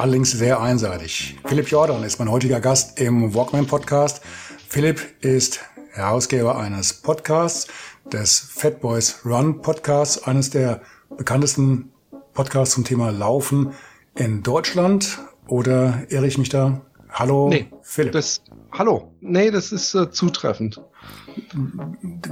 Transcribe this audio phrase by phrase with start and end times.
[0.00, 1.36] allerdings sehr einseitig.
[1.44, 4.22] Philipp Jordan ist mein heutiger Gast im Walkman Podcast.
[4.68, 5.60] Philipp ist
[5.92, 7.66] Herausgeber eines Podcasts,
[8.10, 10.80] des Fat Boys Run Podcasts, eines der
[11.16, 11.92] bekanntesten
[12.32, 13.74] Podcasts zum Thema Laufen
[14.14, 15.18] in Deutschland.
[15.46, 16.80] Oder irre ich mich da?
[17.10, 18.12] Hallo, nee, Philipp.
[18.12, 18.40] Das,
[18.72, 19.12] hallo.
[19.20, 20.80] Nee, das ist äh, zutreffend.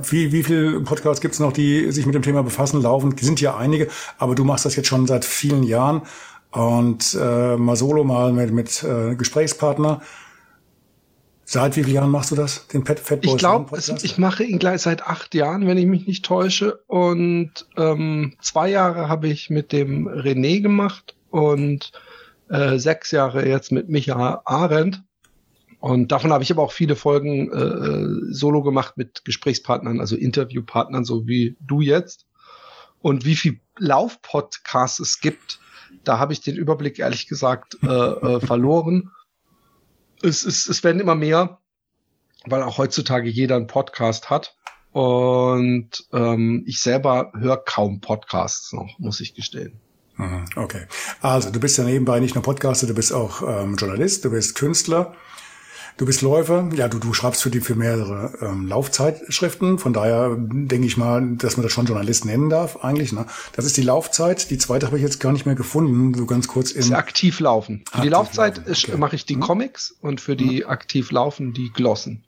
[0.02, 3.16] Wie, wie viele Podcasts gibt es noch, die sich mit dem Thema befassen, laufen?
[3.18, 6.02] Sind ja einige, aber du machst das jetzt schon seit vielen Jahren
[6.50, 10.00] und äh, mal solo, mal mit, mit äh, Gesprächspartner.
[11.44, 14.44] Seit wie vielen Jahren machst du das, den Pet Fat Boys Ich glaube, ich mache
[14.44, 16.82] ihn gleich seit acht Jahren, wenn ich mich nicht täusche.
[16.86, 21.92] Und ähm, zwei Jahre habe ich mit dem René gemacht und
[22.50, 25.02] äh, sechs Jahre jetzt mit Micha Arendt.
[25.80, 30.16] Und davon habe ich aber auch viele Folgen äh, äh, solo gemacht mit Gesprächspartnern, also
[30.16, 32.26] Interviewpartnern, so wie du jetzt.
[33.00, 35.60] Und wie viel Laufpodcasts es gibt,
[36.08, 39.10] da habe ich den Überblick ehrlich gesagt äh, äh, verloren.
[40.22, 41.58] Es, es, es werden immer mehr,
[42.46, 44.56] weil auch heutzutage jeder einen Podcast hat.
[44.90, 49.78] Und ähm, ich selber höre kaum Podcasts noch, muss ich gestehen.
[50.16, 50.86] Mhm, okay.
[51.20, 54.56] Also du bist ja nebenbei nicht nur Podcaster, du bist auch ähm, Journalist, du bist
[54.56, 55.14] Künstler.
[55.98, 59.80] Du bist Läufer, ja, du, du schreibst für die für mehrere ähm, Laufzeitschriften.
[59.80, 63.12] Von daher denke ich mal, dass man das schon Journalist nennen darf, eigentlich.
[63.12, 63.26] Ne?
[63.56, 64.48] Das ist die Laufzeit.
[64.50, 66.14] Die zweite habe ich jetzt gar nicht mehr gefunden.
[66.14, 66.94] So ganz kurz in.
[66.94, 67.78] aktiv laufen.
[67.78, 68.96] Für aktiv die Laufzeit okay.
[68.96, 69.40] mache ich die hm?
[69.40, 70.70] Comics und für die hm?
[70.70, 72.22] aktiv laufen die Glossen.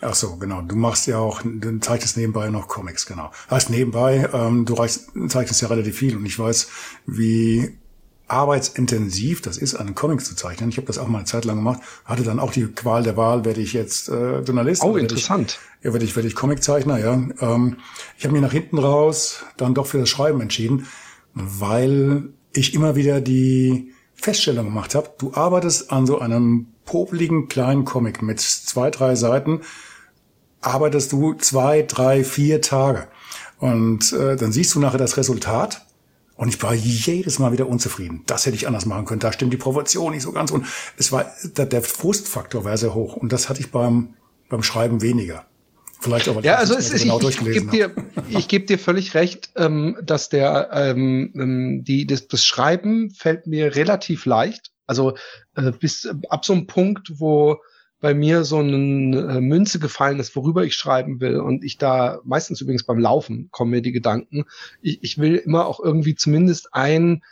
[0.00, 0.62] Ach so, genau.
[0.62, 3.32] Du machst ja auch, du zeichnest nebenbei noch Comics, genau.
[3.50, 6.68] Heißt nebenbei, ähm, du reichst, zeichnest ja relativ viel und ich weiß,
[7.06, 7.76] wie
[8.28, 10.70] arbeitsintensiv das ist, einen Comic zu zeichnen.
[10.70, 13.16] Ich habe das auch mal eine Zeit lang gemacht, hatte dann auch die Qual der
[13.16, 14.82] Wahl, werde ich jetzt äh, Journalist?
[14.82, 15.58] Oh, interessant.
[15.78, 17.14] Ich, ja, werde ich, werde ich Comiczeichner, ja.
[17.40, 17.76] Ähm,
[18.18, 20.86] ich habe mir nach hinten raus dann doch für das Schreiben entschieden,
[21.34, 27.84] weil ich immer wieder die Feststellung gemacht habe, du arbeitest an so einem popeligen kleinen
[27.84, 29.60] Comic mit zwei, drei Seiten,
[30.62, 33.06] arbeitest du zwei, drei, vier Tage.
[33.58, 35.85] Und äh, dann siehst du nachher das Resultat
[36.36, 38.22] und ich war jedes Mal wieder unzufrieden.
[38.26, 39.20] Das hätte ich anders machen können.
[39.20, 40.50] Da stimmt die Proportion nicht so ganz.
[40.50, 40.66] Und
[40.98, 43.16] es war, der Frustfaktor war sehr hoch.
[43.16, 44.14] Und das hatte ich beim,
[44.50, 45.46] beim Schreiben weniger.
[45.98, 46.42] Vielleicht aber.
[46.42, 47.90] Ja, also es ist, genau ich, ich gebe dir,
[48.28, 53.46] ich gebe dir völlig recht, ähm, dass der, ähm, ähm, die, das, das Schreiben fällt
[53.46, 54.72] mir relativ leicht.
[54.86, 55.16] Also
[55.54, 57.56] äh, bis ab so einem Punkt, wo
[58.06, 61.40] bei mir so eine äh, Münze gefallen ist, worüber ich schreiben will.
[61.40, 64.44] Und ich da meistens übrigens beim Laufen kommen mir die Gedanken.
[64.80, 67.24] Ich, ich will immer auch irgendwie zumindest ein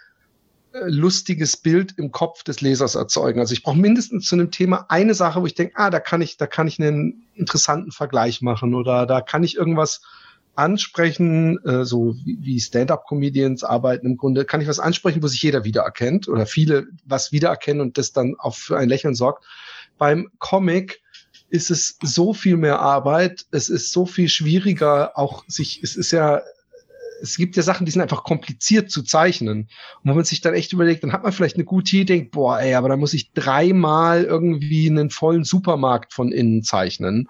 [0.73, 3.39] äh, lustiges Bild im Kopf des Lesers erzeugen.
[3.39, 6.21] Also ich brauche mindestens zu einem Thema eine Sache, wo ich denke, ah, da kann
[6.23, 10.03] ich, da kann ich einen interessanten Vergleich machen oder da kann ich irgendwas
[10.57, 15.43] ansprechen, äh, so wie, wie Stand-up-Comedians arbeiten im Grunde, kann ich was ansprechen, wo sich
[15.43, 19.45] jeder wiedererkennt oder viele was wiedererkennen und das dann auch für ein Lächeln sorgt.
[19.99, 21.01] Beim Comic
[21.51, 26.11] ist es so viel mehr Arbeit, es ist so viel schwieriger, auch sich, es ist
[26.11, 26.43] ja,
[27.23, 29.61] es gibt ja Sachen, die sind einfach kompliziert zu zeichnen.
[29.61, 29.69] Und
[30.03, 32.59] wenn man sich dann echt überlegt, dann hat man vielleicht eine gute Idee, denkt, boah,
[32.59, 37.29] ey, aber da muss ich dreimal irgendwie einen vollen Supermarkt von innen zeichnen.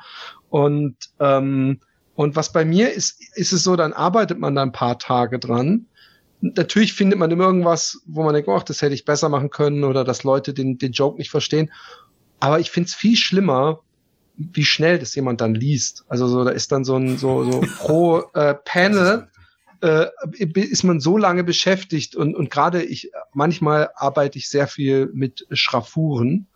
[0.49, 1.81] Und, ähm,
[2.15, 5.39] und was bei mir ist, ist es so, dann arbeitet man da ein paar Tage
[5.39, 5.87] dran.
[6.41, 9.85] Natürlich findet man immer irgendwas, wo man denkt, oh, das hätte ich besser machen können
[9.85, 11.71] oder dass Leute den, den Joke nicht verstehen.
[12.44, 13.81] Aber ich finde es viel schlimmer,
[14.37, 16.05] wie schnell das jemand dann liest.
[16.09, 19.28] Also so, da ist dann so ein so, so pro äh, Panel
[19.81, 25.11] äh, ist man so lange beschäftigt und, und gerade ich, manchmal arbeite ich sehr viel
[25.14, 26.49] mit Schraffuren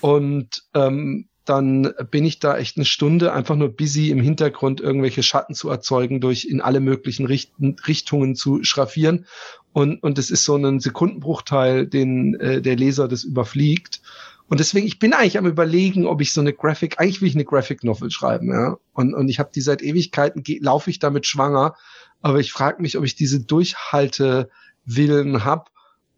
[0.00, 5.24] und ähm, dann bin ich da echt eine Stunde einfach nur busy im Hintergrund irgendwelche
[5.24, 9.26] Schatten zu erzeugen, durch in alle möglichen Richten, Richtungen zu schraffieren.
[9.72, 14.00] Und, und es ist so ein Sekundenbruchteil, den äh, der Leser das überfliegt.
[14.48, 17.34] Und deswegen, ich bin eigentlich am überlegen, ob ich so eine Graphic, eigentlich will ich
[17.34, 18.76] eine Graphic Novel schreiben, ja.
[18.92, 21.74] Und, und ich habe die seit Ewigkeiten, laufe ich damit schwanger,
[22.20, 25.64] aber ich frage mich, ob ich diese Durchhaltewillen habe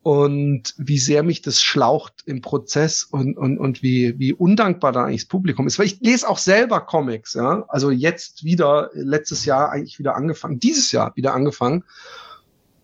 [0.03, 5.05] und wie sehr mich das schlaucht im Prozess und, und, und wie, wie undankbar da
[5.05, 5.79] eigentlich das Publikum ist.
[5.79, 7.65] Weil ich lese auch selber Comics, ja.
[7.69, 11.85] Also jetzt wieder, letztes Jahr eigentlich wieder angefangen, dieses Jahr wieder angefangen.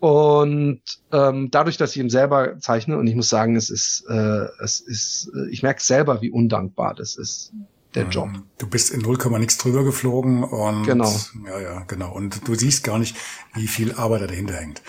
[0.02, 0.82] Und
[1.12, 4.80] ähm, dadurch, dass ich ihn selber zeichne, und ich muss sagen, es ist, äh, es
[4.80, 7.52] ist, ich merke selber, wie undankbar das ist,
[7.94, 8.30] der Job.
[8.34, 11.14] Ähm, du bist in 0, nix drüber geflogen und genau.
[11.46, 12.12] ja, ja, genau.
[12.12, 13.16] Und du siehst gar nicht,
[13.54, 14.82] wie viel Arbeit da dahinter hängt.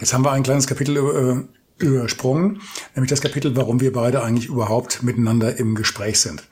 [0.00, 2.60] Jetzt haben wir ein kleines Kapitel äh, übersprungen,
[2.96, 6.48] nämlich das Kapitel, warum wir beide eigentlich überhaupt miteinander im Gespräch sind.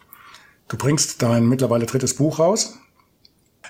[0.69, 2.79] Du bringst dein mittlerweile drittes Buch raus,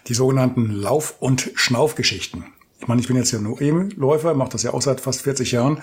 [0.09, 2.45] die sogenannten Lauf- und Schnaufgeschichten.
[2.81, 5.53] Ich meine, ich bin jetzt ja nur E-Läufer, mache das ja auch seit fast 40
[5.53, 5.81] Jahren.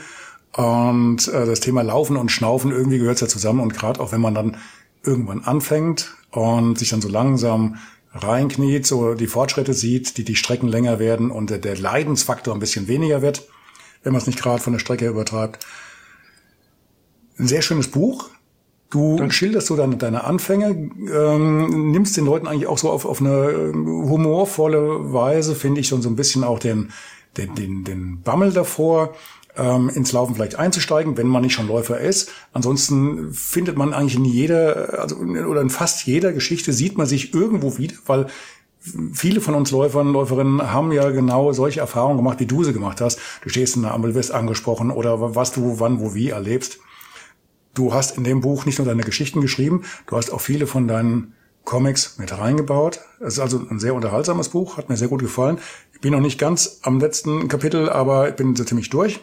[0.56, 3.60] Und äh, das Thema Laufen und Schnaufen, irgendwie gehört ja zusammen.
[3.60, 4.58] Und gerade auch wenn man dann
[5.04, 7.78] irgendwann anfängt und sich dann so langsam
[8.14, 12.60] reinkniet, so die Fortschritte sieht, die die Strecken länger werden und der, der Leidensfaktor ein
[12.60, 13.48] bisschen weniger wird,
[14.04, 15.66] wenn man es nicht gerade von der Strecke übertreibt.
[17.40, 18.30] Ein sehr schönes Buch,
[18.94, 19.34] Du Danke.
[19.34, 23.50] schilderst so deine, deine Anfänge, ähm, nimmst den Leuten eigentlich auch so auf, auf eine
[23.50, 26.92] ähm, humorvolle Weise, finde ich, schon so ein bisschen auch den,
[27.36, 29.16] den, den, den Bammel davor,
[29.58, 32.30] ähm, ins Laufen vielleicht einzusteigen, wenn man nicht schon Läufer ist.
[32.52, 37.34] Ansonsten findet man eigentlich in jeder, also oder in fast jeder Geschichte sieht man sich
[37.34, 38.28] irgendwo wieder, weil
[39.12, 43.02] viele von uns Läufern, Läuferinnen haben ja genau solche Erfahrungen gemacht, wie du sie gemacht
[43.02, 43.18] hast.
[43.42, 46.78] Du stehst in der Ampel, wirst angesprochen oder was du wann, wo, wie erlebst.
[47.74, 50.88] Du hast in dem Buch nicht nur deine Geschichten geschrieben, du hast auch viele von
[50.88, 51.34] deinen
[51.64, 53.00] Comics mit reingebaut.
[53.20, 55.58] Es ist also ein sehr unterhaltsames Buch, hat mir sehr gut gefallen.
[55.94, 59.22] Ich bin noch nicht ganz am letzten Kapitel, aber ich bin so ziemlich durch.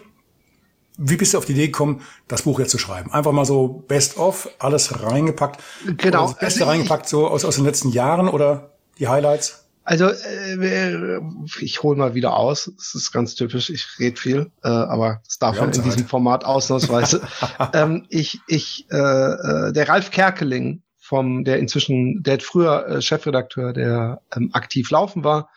[0.96, 3.12] Wie bist du auf die Idee gekommen, das Buch jetzt zu schreiben?
[3.12, 5.62] Einfach mal so best of, alles reingepackt.
[5.96, 6.24] Genau.
[6.24, 9.69] Das Beste also reingepackt, so aus, aus den letzten Jahren oder die Highlights?
[9.90, 11.20] Also äh,
[11.58, 12.68] ich hole mal wieder aus.
[12.78, 13.70] Es ist ganz typisch.
[13.70, 17.22] Ich rede viel, äh, aber es darf ja in diesem Format ausnahmsweise.
[17.74, 23.72] ähm, ich, ich, äh, äh, der Ralf Kerkeling vom, der inzwischen, der früher äh, Chefredakteur,
[23.72, 25.50] der ähm, aktiv laufen war,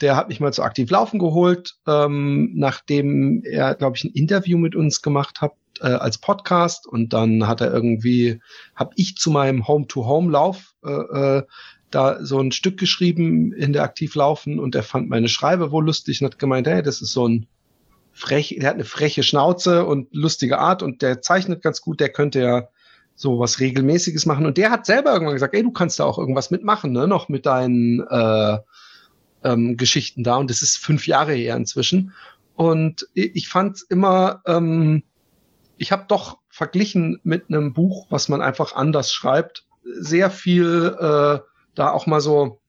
[0.00, 4.58] der hat mich mal zu aktiv laufen geholt, ähm, nachdem er, glaube ich, ein Interview
[4.58, 8.40] mit uns gemacht hat äh, als Podcast und dann hat er irgendwie,
[8.76, 11.42] habe ich zu meinem Home-to-Home-Lauf äh, äh,
[11.94, 16.20] da so ein Stück geschrieben in der Aktivlaufen und er fand meine Schreibe wohl lustig
[16.20, 17.46] und hat gemeint, hey, das ist so ein
[18.12, 22.10] frech, der hat eine freche Schnauze und lustige Art und der zeichnet ganz gut, der
[22.10, 22.68] könnte ja
[23.14, 24.46] so was Regelmäßiges machen.
[24.46, 27.06] Und der hat selber irgendwann gesagt, ey, du kannst da auch irgendwas mitmachen, ne?
[27.06, 28.58] Noch mit deinen äh,
[29.44, 30.36] ähm, Geschichten da.
[30.36, 32.12] Und das ist fünf Jahre her inzwischen.
[32.54, 35.02] Und ich fand immer, ähm,
[35.78, 41.38] ich habe doch verglichen mit einem Buch, was man einfach anders schreibt, sehr viel äh,
[41.74, 42.60] da auch mal so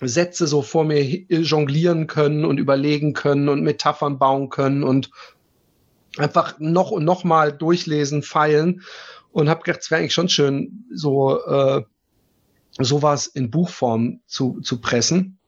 [0.00, 5.10] Sätze so vor mir jonglieren können und überlegen können und Metaphern bauen können und
[6.16, 8.82] einfach noch und noch mal durchlesen, feilen
[9.32, 11.82] und habe gedacht, es wäre eigentlich schon schön, so äh,
[12.78, 15.38] sowas in Buchform zu, zu pressen.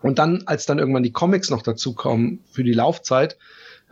[0.00, 3.38] Und dann, als dann irgendwann die Comics noch dazu kommen für die Laufzeit,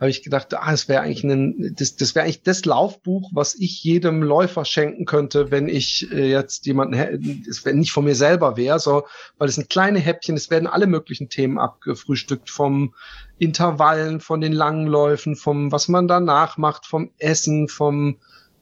[0.01, 3.53] habe ich gedacht, ah, es wäre eigentlich ein, das, das wäre eigentlich das Laufbuch, was
[3.53, 8.15] ich jedem Läufer schenken könnte, wenn ich äh, jetzt jemanden, es wäre nicht von mir
[8.15, 9.03] selber wäre, so,
[9.37, 12.95] weil es sind kleine Häppchen, es werden alle möglichen Themen abgefrühstückt, vom
[13.37, 18.17] Intervallen, von den langen Läufen, vom, was man danach macht, vom Essen, vom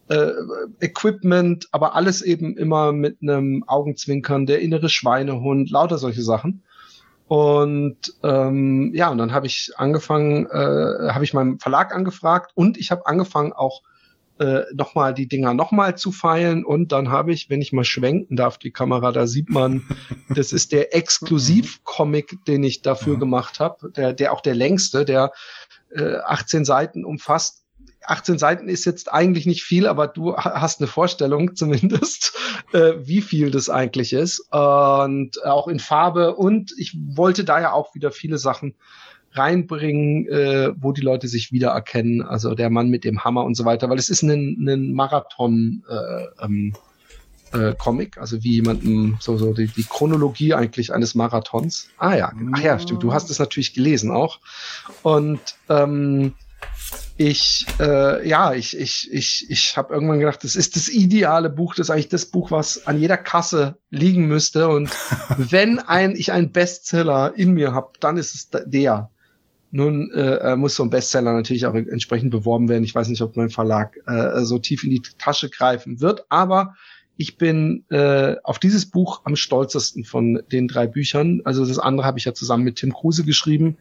[0.09, 0.31] äh,
[0.81, 6.63] Equipment, aber alles eben immer mit einem Augenzwinkern, der innere Schweinehund, lauter solche Sachen.
[7.29, 12.75] Und ähm, ja, und dann habe ich angefangen, äh, habe ich meinem Verlag angefragt und
[12.75, 13.83] ich habe angefangen auch
[14.39, 16.65] äh, nochmal die Dinger nochmal zu feilen.
[16.65, 19.83] Und dann habe ich, wenn ich mal schwenken darf, die Kamera, da sieht man,
[20.35, 23.19] das ist der Exklusiv-Comic, den ich dafür mhm.
[23.19, 25.31] gemacht habe, der, der auch der längste, der
[25.91, 27.63] äh, 18 Seiten umfasst
[28.05, 32.33] 18 Seiten ist jetzt eigentlich nicht viel, aber du hast eine Vorstellung zumindest,
[32.73, 34.39] äh, wie viel das eigentlich ist.
[34.51, 36.35] Und auch in Farbe.
[36.35, 38.75] Und ich wollte da ja auch wieder viele Sachen
[39.33, 42.21] reinbringen, äh, wo die Leute sich wiedererkennen.
[42.21, 45.83] Also der Mann mit dem Hammer und so weiter, weil es ist ein, ein Marathon.
[45.89, 46.73] Äh, ähm,
[47.51, 51.89] äh, Comic, also wie jemandem so so die, die Chronologie eigentlich eines Marathons.
[51.97, 53.01] Ah ja, ach ja, stimmt.
[53.01, 54.39] Du hast es natürlich gelesen auch.
[55.01, 56.33] Und ähm,
[57.19, 61.75] ich, äh, ja, ich, ich, ich, ich habe irgendwann gedacht, das ist das ideale Buch,
[61.75, 64.69] das ist eigentlich das Buch, was an jeder Kasse liegen müsste.
[64.69, 64.89] Und
[65.37, 69.09] wenn ein, ich einen Bestseller in mir habe, dann ist es der.
[69.71, 72.85] Nun äh, muss so ein Bestseller natürlich auch entsprechend beworben werden.
[72.85, 76.75] Ich weiß nicht, ob mein Verlag äh, so tief in die Tasche greifen wird, aber
[77.17, 81.41] ich bin äh, auf dieses Buch am stolzesten von den drei Büchern.
[81.43, 83.77] Also das andere habe ich ja zusammen mit Tim Kruse geschrieben.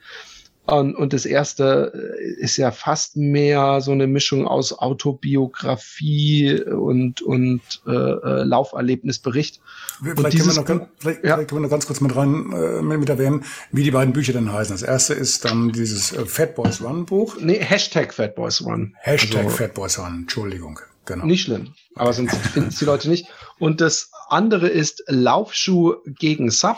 [0.70, 7.22] Und, und das erste äh, ist ja fast mehr so eine Mischung aus Autobiografie und,
[7.22, 9.62] und äh, äh Lauferlebnisbericht.
[10.02, 11.34] Vielleicht, können wir, noch ganz, vielleicht, ja.
[11.34, 14.34] vielleicht können wir noch ganz kurz mit rein äh, mit erwähnen, wie die beiden Bücher
[14.34, 14.74] denn heißen.
[14.74, 17.36] Das erste ist dann dieses äh, Fat Boys Run Buch.
[17.40, 18.94] Nee, Hashtag Fat Boys Run.
[19.00, 20.80] Hashtag also, Fat Boys Run, Entschuldigung.
[21.06, 21.24] Genau.
[21.24, 23.26] Nicht schlimm, aber sonst finden es die Leute nicht.
[23.58, 26.76] Und das andere ist Laufschuh gegen Sub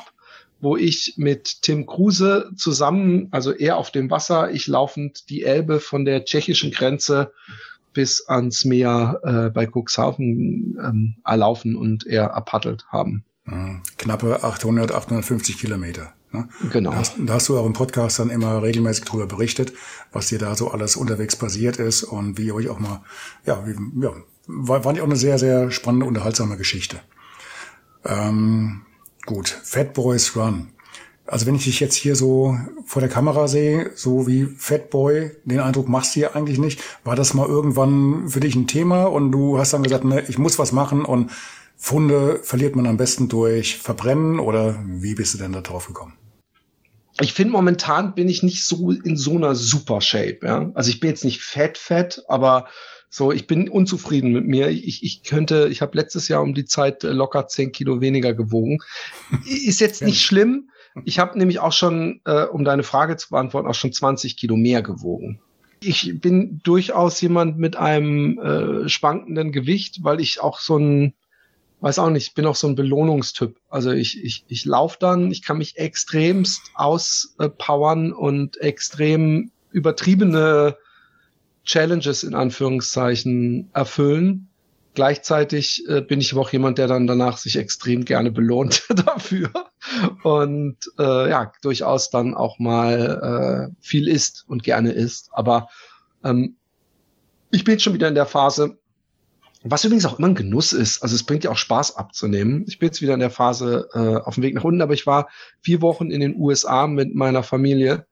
[0.61, 5.81] wo ich mit Tim Kruse zusammen, also er auf dem Wasser, ich laufend die Elbe
[5.81, 7.33] von der tschechischen Grenze
[7.93, 13.25] bis ans Meer äh, bei Cuxhaven ähm, erlaufen und er erpaddelt haben.
[13.45, 13.83] Mhm.
[13.99, 16.13] Knappe 800, 850 Kilometer.
[16.33, 16.49] Ne?
[16.73, 16.91] Genau.
[16.93, 19.73] Da hast, da hast, du auch im Podcast dann immer regelmäßig darüber berichtet,
[20.13, 23.03] was dir da so alles unterwegs passiert ist und wie ihr euch auch mal,
[23.45, 24.13] ja, wie, ja
[24.47, 27.01] war, war auch eine sehr, sehr spannende, unterhaltsame Geschichte.
[28.05, 28.83] Ähm,
[29.31, 30.71] Gut, Fat Boys Run.
[31.25, 35.31] Also wenn ich dich jetzt hier so vor der Kamera sehe, so wie Fat Boy,
[35.45, 36.83] den Eindruck machst du hier eigentlich nicht.
[37.05, 40.37] War das mal irgendwann für dich ein Thema und du hast dann gesagt, ne, ich
[40.39, 41.31] muss was machen und
[41.77, 46.15] Funde verliert man am besten durch Verbrennen oder wie bist du denn da drauf gekommen?
[47.21, 50.73] Ich finde momentan bin ich nicht so in so einer super Shape, ja.
[50.75, 52.67] Also ich bin jetzt nicht fett, fett, aber
[53.13, 54.69] so, ich bin unzufrieden mit mir.
[54.69, 58.33] Ich, ich könnte, ich habe letztes Jahr um die Zeit äh, locker zehn Kilo weniger
[58.35, 58.79] gewogen.
[59.45, 60.71] Ist jetzt nicht schlimm.
[61.05, 64.57] Ich habe nämlich auch schon, äh, um deine Frage zu beantworten, auch schon 20 Kilo
[64.57, 65.41] mehr gewogen.
[65.81, 71.15] Ich bin durchaus jemand mit einem äh, schwankenden Gewicht, weil ich auch so ein,
[71.81, 73.57] weiß auch nicht, bin auch so ein Belohnungstyp.
[73.71, 80.77] Also ich, ich, ich laufe dann, ich kann mich extremst auspowern und extrem übertriebene
[81.65, 84.49] Challenges in Anführungszeichen erfüllen.
[84.95, 89.51] Gleichzeitig äh, bin ich aber auch jemand, der dann danach sich extrem gerne belohnt dafür
[90.25, 95.31] und äh, ja, durchaus dann auch mal äh, viel isst und gerne isst.
[95.33, 95.69] Aber
[96.25, 96.57] ähm,
[97.53, 98.79] ich bin schon wieder in der Phase,
[99.63, 101.03] was übrigens auch immer ein Genuss ist.
[101.03, 102.65] Also es bringt ja auch Spaß abzunehmen.
[102.67, 105.07] Ich bin jetzt wieder in der Phase äh, auf dem Weg nach unten, aber ich
[105.07, 105.29] war
[105.61, 108.07] vier Wochen in den USA mit meiner Familie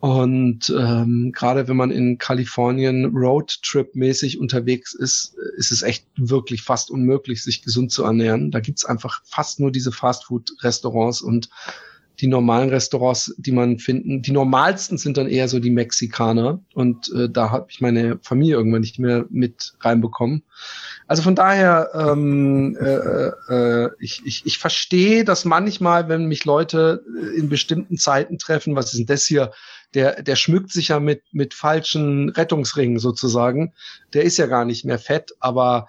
[0.00, 6.90] und ähm, gerade wenn man in Kalifornien Roadtrip-mäßig unterwegs ist, ist es echt wirklich fast
[6.90, 8.50] unmöglich, sich gesund zu ernähren.
[8.50, 11.48] Da gibt's einfach fast nur diese Fastfood-Restaurants und
[12.20, 16.60] die normalen Restaurants, die man finden, die normalsten sind dann eher so die Mexikaner.
[16.74, 20.42] Und äh, da habe ich meine Familie irgendwann nicht mehr mit reinbekommen.
[21.06, 27.04] Also von daher, ähm, äh, äh, ich, ich, ich verstehe das manchmal, wenn mich Leute
[27.36, 29.52] in bestimmten Zeiten treffen, was ist denn das hier?
[29.96, 33.72] der, der schmückt sich ja mit, mit falschen Rettungsringen sozusagen.
[34.12, 35.88] Der ist ja gar nicht mehr fett, aber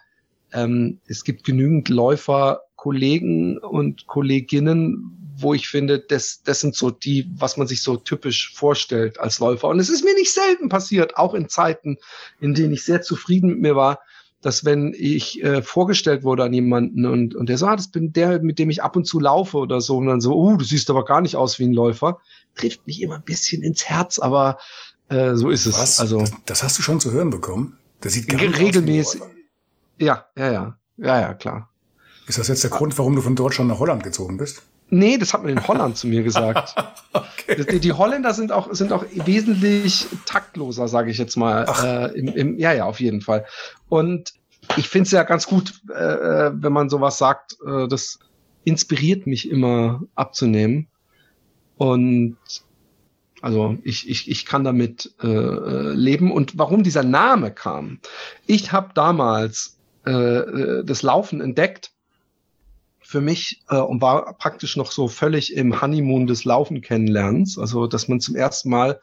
[0.53, 6.89] ähm, es gibt genügend Läufer, Kollegen und Kolleginnen, wo ich finde, das, das sind so
[6.89, 9.67] die, was man sich so typisch vorstellt als Läufer.
[9.67, 11.97] Und es ist mir nicht selten passiert, auch in Zeiten,
[12.39, 13.99] in denen ich sehr zufrieden mit mir war,
[14.41, 18.13] dass wenn ich äh, vorgestellt wurde an jemanden und, und der so, ah, das bin
[18.13, 20.63] der, mit dem ich ab und zu laufe oder so, und dann so, oh, du
[20.63, 22.19] siehst aber gar nicht aus wie ein Läufer,
[22.55, 24.59] trifft mich immer ein bisschen ins Herz, aber
[25.09, 25.77] äh, so ist es.
[25.77, 25.99] Was?
[25.99, 27.77] Also das, das, hast du schon zu hören bekommen?
[28.01, 29.21] Das sieht gar nicht regelmäßig.
[29.21, 29.27] Aus
[29.99, 31.69] ja, ja, ja, ja, ja, klar.
[32.27, 34.61] Ist das jetzt der Grund, warum du von Deutschland nach Holland gezogen bist?
[34.89, 36.75] Nee, das hat man in Holland zu mir gesagt.
[37.13, 37.65] okay.
[37.71, 41.65] die, die, Holländer sind auch, sind auch wesentlich taktloser, sage ich jetzt mal.
[41.83, 43.45] Äh, im, im, ja, ja, auf jeden Fall.
[43.89, 44.33] Und
[44.77, 47.57] ich finde es ja ganz gut, äh, äh, wenn man sowas sagt.
[47.65, 48.19] Äh, das
[48.63, 50.87] inspiriert mich immer abzunehmen.
[51.77, 52.37] Und
[53.41, 56.31] also ich, ich, ich kann damit äh, äh leben.
[56.31, 57.99] Und warum dieser Name kam,
[58.45, 61.91] ich habe damals äh, äh, das Laufen entdeckt
[63.07, 67.57] für mich äh, und war praktisch noch so völlig im Honeymoon des Laufen kennenlernens.
[67.57, 68.99] Also, dass man zum ersten Mal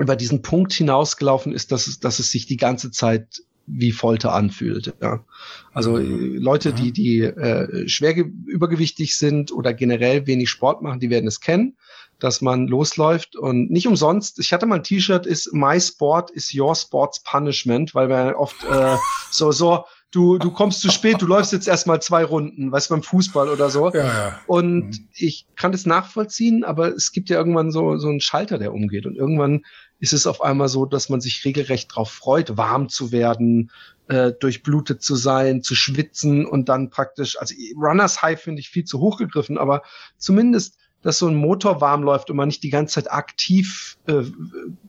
[0.00, 4.32] über diesen Punkt hinausgelaufen ist, dass es, dass es sich die ganze Zeit wie Folter
[4.32, 4.94] anfühlt.
[5.00, 5.24] Ja.
[5.72, 6.34] Also mhm.
[6.38, 11.38] Leute, die, die äh, schwer übergewichtig sind oder generell wenig Sport machen, die werden es
[11.38, 11.76] kennen,
[12.18, 14.40] dass man losläuft und nicht umsonst.
[14.40, 18.64] Ich hatte mal ein T-Shirt, ist My Sport is Your Sports Punishment, weil wir oft
[18.64, 18.96] äh,
[19.30, 22.94] so so du, du kommst zu spät, du läufst jetzt erstmal zwei Runden, weißt du,
[22.94, 23.90] beim Fußball oder so.
[23.90, 24.40] Ja, ja.
[24.46, 25.08] Und mhm.
[25.14, 29.06] ich kann das nachvollziehen, aber es gibt ja irgendwann so, so einen Schalter, der umgeht.
[29.06, 29.64] Und irgendwann
[29.98, 33.70] ist es auf einmal so, dass man sich regelrecht drauf freut, warm zu werden,
[34.08, 38.84] äh, durchblutet zu sein, zu schwitzen und dann praktisch, also Runners High finde ich viel
[38.84, 39.82] zu hoch gegriffen, aber
[40.18, 44.22] zumindest dass so ein Motor warm läuft und man nicht die ganze Zeit aktiv äh,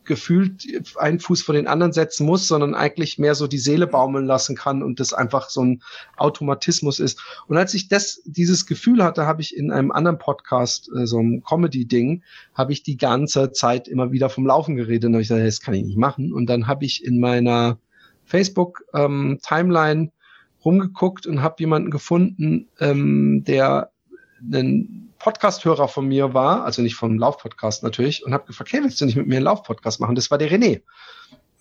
[0.04, 0.66] gefühlt
[0.96, 4.56] einen Fuß vor den anderen setzen muss, sondern eigentlich mehr so die Seele baumeln lassen
[4.56, 5.82] kann und das einfach so ein
[6.16, 7.20] Automatismus ist.
[7.48, 11.18] Und als ich das, dieses Gefühl hatte, habe ich in einem anderen Podcast, äh, so
[11.18, 12.22] einem Comedy-Ding,
[12.54, 15.74] habe ich die ganze Zeit immer wieder vom Laufen geredet und ich gesagt, das kann
[15.74, 16.32] ich nicht machen.
[16.32, 17.78] Und dann habe ich in meiner
[18.24, 20.10] Facebook-Timeline ähm,
[20.64, 23.90] rumgeguckt und habe jemanden gefunden, ähm, der
[24.52, 29.00] einen Podcast-Hörer von mir war, also nicht vom Lauf-Podcast natürlich, und habe gefragt, hey, willst
[29.00, 30.14] du nicht mit mir einen Lauf-Podcast machen?
[30.14, 30.82] Das war der René.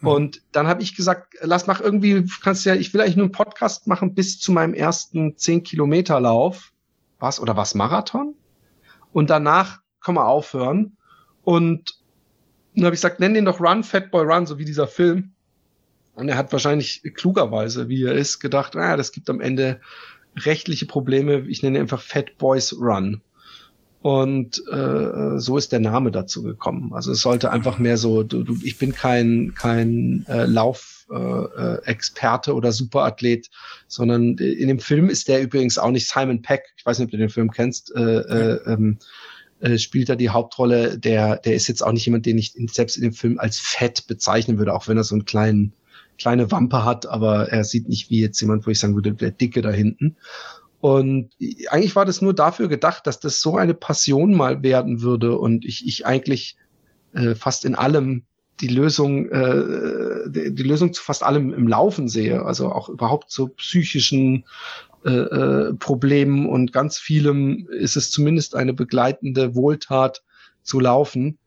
[0.01, 0.07] Mhm.
[0.07, 3.31] Und dann habe ich gesagt, lass mach irgendwie, kannst ja, ich will eigentlich nur einen
[3.31, 6.71] Podcast machen bis zu meinem ersten 10-Kilometer-Lauf.
[7.19, 7.39] Was?
[7.39, 7.73] Oder was?
[7.73, 8.35] Marathon?
[9.13, 10.97] Und danach kann man aufhören.
[11.43, 11.99] Und
[12.75, 15.31] dann habe ich gesagt, nenn den doch Run, Fat Boy Run, so wie dieser Film.
[16.15, 19.81] Und er hat wahrscheinlich klugerweise, wie er ist, gedacht, naja, das gibt am Ende
[20.37, 21.45] rechtliche Probleme.
[21.47, 23.21] Ich nenne einfach Fat Boys Run.
[24.03, 26.93] Und äh, so ist der Name dazu gekommen.
[26.93, 32.53] Also es sollte einfach mehr so, du, du, ich bin kein, kein äh, Lauf-Experte äh,
[32.53, 33.49] oder Superathlet,
[33.87, 37.11] sondern in dem Film ist der übrigens auch nicht Simon Peck, ich weiß nicht, ob
[37.11, 38.97] du den Film kennst, äh, äh, ähm,
[39.61, 40.99] äh, spielt da die Hauptrolle.
[40.99, 44.07] Der, der ist jetzt auch nicht jemand, den ich selbst in dem Film als fett
[44.07, 45.71] bezeichnen würde, auch wenn er so einen kleinen,
[46.17, 49.31] kleine Wampe hat, aber er sieht nicht wie jetzt jemand, wo ich sagen würde, der
[49.31, 50.15] Dicke da hinten.
[50.79, 51.29] Und
[51.69, 55.63] eigentlich war das nur dafür gedacht, dass das so eine Passion mal werden würde und
[55.63, 56.57] ich, ich eigentlich
[57.13, 58.23] äh, fast in allem
[58.59, 63.31] die Lösung, äh, die, die, Lösung zu fast allem im Laufen sehe, also auch überhaupt
[63.31, 64.45] zu psychischen
[65.05, 70.23] äh, äh, Problemen und ganz vielem ist es zumindest eine begleitende Wohltat
[70.61, 71.37] zu laufen.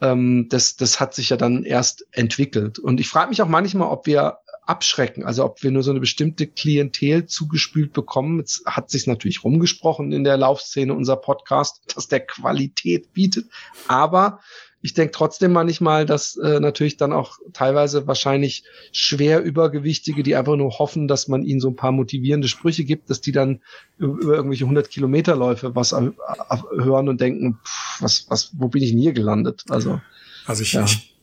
[0.00, 2.78] Ähm, das, das hat sich ja dann erst entwickelt.
[2.78, 5.24] Und ich frage mich auch manchmal, ob wir abschrecken.
[5.24, 8.38] Also ob wir nur so eine bestimmte Klientel zugespült bekommen.
[8.40, 13.46] Jetzt hat sich natürlich rumgesprochen in der Laufszene unser Podcast, dass der Qualität bietet.
[13.86, 14.40] Aber
[14.82, 20.56] ich denke trotzdem manchmal, dass äh, natürlich dann auch teilweise wahrscheinlich schwer Übergewichtige, die einfach
[20.56, 23.60] nur hoffen, dass man ihnen so ein paar motivierende Sprüche gibt, dass die dann
[23.98, 29.00] über, irgendwelche 100 Kilometerläufe was hören und denken, pff, was, was, wo bin ich denn
[29.00, 29.64] hier gelandet?
[29.68, 30.00] Also,
[30.46, 30.84] also ich, ja.
[30.84, 31.16] ich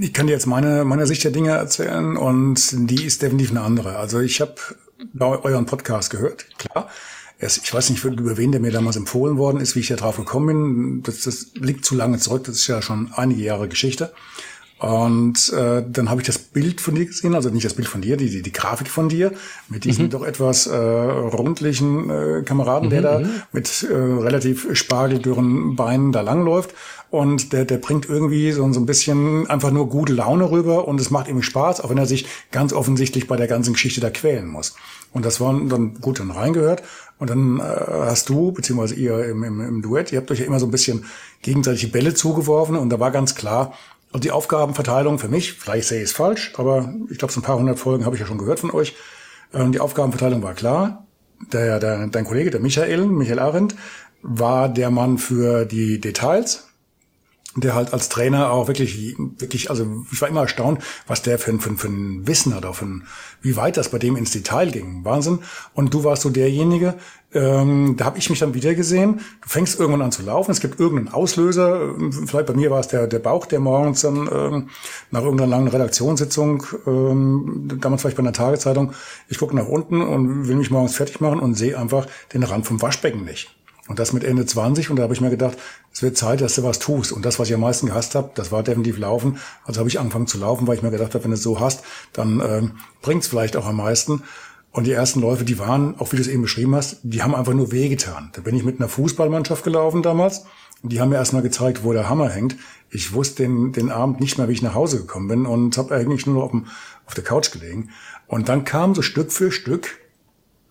[0.00, 3.60] ich kann dir jetzt meine, meine Sicht der Dinge erzählen und die ist definitiv eine
[3.60, 3.96] andere.
[3.96, 4.56] Also ich habe
[5.20, 6.90] euren Podcast gehört, klar.
[7.40, 10.16] Ich weiß nicht, über wen der mir damals empfohlen worden ist, wie ich da drauf
[10.16, 11.02] gekommen bin.
[11.04, 14.12] Das, das liegt zu lange zurück, das ist ja schon einige Jahre Geschichte.
[14.78, 18.00] Und äh, dann habe ich das Bild von dir gesehen, also nicht das Bild von
[18.00, 19.32] dir, die, die, die Grafik von dir,
[19.68, 20.10] mit diesem mhm.
[20.10, 23.30] doch etwas äh, rundlichen äh, Kameraden, mhm, der da mhm.
[23.52, 26.74] mit äh, relativ spargeldürren Beinen da langläuft.
[27.10, 31.00] Und der, der bringt irgendwie so, so ein bisschen einfach nur gute Laune rüber und
[31.00, 34.10] es macht ihm Spaß, auch wenn er sich ganz offensichtlich bei der ganzen Geschichte da
[34.10, 34.76] quälen muss.
[35.12, 36.82] Und das war dann gut dann reingehört.
[37.18, 40.46] Und dann äh, hast du, beziehungsweise ihr im, im, im Duett, ihr habt euch ja
[40.46, 41.04] immer so ein bisschen
[41.42, 43.72] gegenseitige Bälle zugeworfen und da war ganz klar,
[44.12, 47.42] und die Aufgabenverteilung für mich, vielleicht sehe ich es falsch, aber ich glaube, so ein
[47.42, 48.96] paar hundert Folgen habe ich ja schon gehört von euch.
[49.52, 51.06] Ähm, die Aufgabenverteilung war klar.
[51.52, 53.76] Der, der, dein Kollege, der Michael, Michael Arendt,
[54.22, 56.67] war der Mann für die Details,
[57.60, 61.58] der halt als Trainer auch wirklich, wirklich, also ich war immer erstaunt, was der für,
[61.58, 63.04] für, für ein Wissen hat, auch für ein,
[63.40, 65.04] wie weit das bei dem ins Detail ging.
[65.04, 65.40] Wahnsinn.
[65.74, 66.94] Und du warst so derjenige,
[67.34, 69.20] ähm, da habe ich mich dann wieder gesehen.
[69.42, 71.94] Du fängst irgendwann an zu laufen, es gibt irgendeinen Auslöser.
[72.26, 74.68] Vielleicht bei mir war es der, der Bauch, der morgens dann ähm,
[75.10, 78.92] nach irgendeiner langen Redaktionssitzung, ähm, damals vielleicht bei einer Tagezeitung,
[79.28, 82.66] ich gucke nach unten und will mich morgens fertig machen und sehe einfach den Rand
[82.66, 83.57] vom Waschbecken nicht.
[83.88, 85.56] Und das mit Ende 20 und da habe ich mir gedacht,
[85.92, 87.10] es wird Zeit, dass du was tust.
[87.10, 89.38] Und das, was ich am meisten gehasst habe, das war definitiv Laufen.
[89.64, 91.58] Also habe ich angefangen zu laufen, weil ich mir gedacht habe, wenn du es so
[91.58, 94.22] hast, dann ähm, bringt es vielleicht auch am meisten.
[94.70, 97.34] Und die ersten Läufe, die waren, auch wie du es eben beschrieben hast, die haben
[97.34, 98.30] einfach nur wehgetan.
[98.34, 100.44] Da bin ich mit einer Fußballmannschaft gelaufen damals.
[100.82, 102.56] Und die haben mir erstmal gezeigt, wo der Hammer hängt.
[102.90, 105.94] Ich wusste den, den Abend nicht mehr, wie ich nach Hause gekommen bin und habe
[105.94, 106.66] eigentlich nur auf, dem,
[107.06, 107.90] auf der Couch gelegen.
[108.26, 109.98] Und dann kam so Stück für Stück,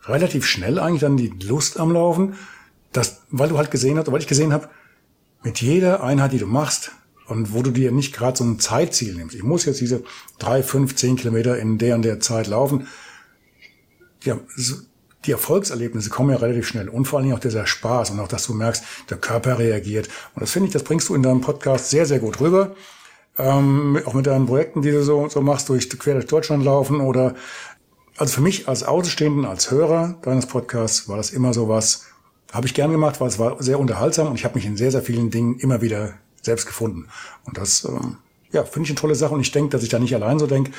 [0.05, 2.35] relativ schnell eigentlich dann die Lust am Laufen
[2.91, 4.69] das, weil du halt gesehen hast, weil ich gesehen habe,
[5.43, 6.91] mit jeder Einheit, die du machst
[7.27, 10.03] und wo du dir nicht gerade so ein Zeitziel nimmst, ich muss jetzt diese
[10.39, 12.87] drei, fünf, zehn Kilometer in der und der Zeit laufen,
[14.23, 14.39] ja,
[15.25, 18.27] die Erfolgserlebnisse kommen ja relativ schnell und vor allen Dingen auch dieser Spaß und auch,
[18.27, 20.07] dass du merkst, der Körper reagiert.
[20.33, 22.75] Und das finde ich, das bringst du in deinem Podcast sehr, sehr gut rüber.
[23.37, 27.01] Ähm, auch mit deinen Projekten, die du so, so machst, durch quer durch Deutschland laufen
[27.01, 27.35] oder
[28.17, 32.06] also für mich als Außenstehenden, als Hörer deines Podcasts war das immer so was,
[32.51, 34.91] habe ich gern gemacht, weil es war sehr unterhaltsam und ich habe mich in sehr,
[34.91, 37.07] sehr vielen Dingen immer wieder selbst gefunden.
[37.45, 38.17] Und das, ähm,
[38.51, 40.47] ja, finde ich eine tolle Sache und ich denke, dass ich da nicht allein so
[40.47, 40.71] denke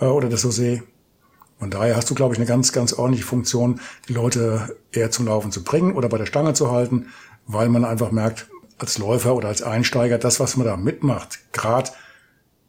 [0.00, 0.82] äh, oder das so sehe.
[1.60, 5.26] Und daher hast du, glaube ich, eine ganz, ganz ordentliche Funktion, die Leute eher zum
[5.26, 7.06] Laufen zu bringen oder bei der Stange zu halten,
[7.46, 8.48] weil man einfach merkt,
[8.78, 11.90] als Läufer oder als Einsteiger, das, was man da mitmacht, gerade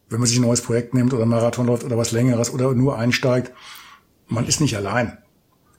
[0.10, 2.98] wenn man sich ein neues Projekt nimmt oder Marathon läuft oder was längeres oder nur
[2.98, 3.52] einsteigt,
[4.28, 5.18] man ist nicht allein.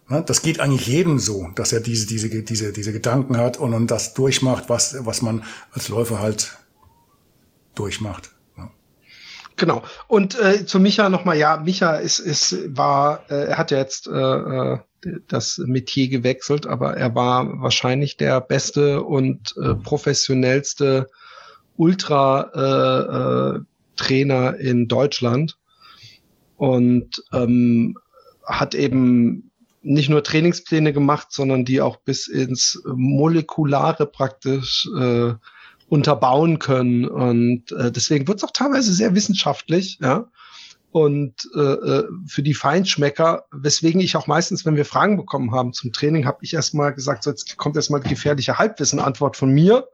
[0.08, 0.22] Ne?
[0.24, 3.90] Das geht eigentlich jedem so, dass er diese, diese, diese, diese Gedanken hat und, und
[3.90, 5.42] das durchmacht, was, was man
[5.72, 6.56] als Läufer halt
[7.74, 8.30] durchmacht.
[8.56, 8.70] Ne?
[9.56, 9.82] Genau.
[10.06, 14.06] Und äh, zu Micha nochmal, ja, Micha ist, ist, war, äh, er hat ja jetzt
[14.06, 14.78] äh, äh,
[15.28, 21.08] das Metier gewechselt, aber er war wahrscheinlich der beste und äh, professionellste
[21.76, 25.58] Ultra äh, äh, in Deutschland
[26.56, 27.96] und ähm,
[28.44, 29.50] hat eben
[29.86, 35.34] nicht nur Trainingspläne gemacht, sondern die auch bis ins Molekulare praktisch äh,
[35.88, 37.06] unterbauen können.
[37.06, 40.28] Und äh, deswegen wird es auch teilweise sehr wissenschaftlich, ja.
[40.90, 45.74] Und äh, äh, für die Feinschmecker, weswegen ich auch meistens, wenn wir Fragen bekommen haben
[45.74, 49.88] zum Training, habe ich erstmal gesagt, so jetzt kommt erstmal die gefährliche Halbwissen-Antwort von mir.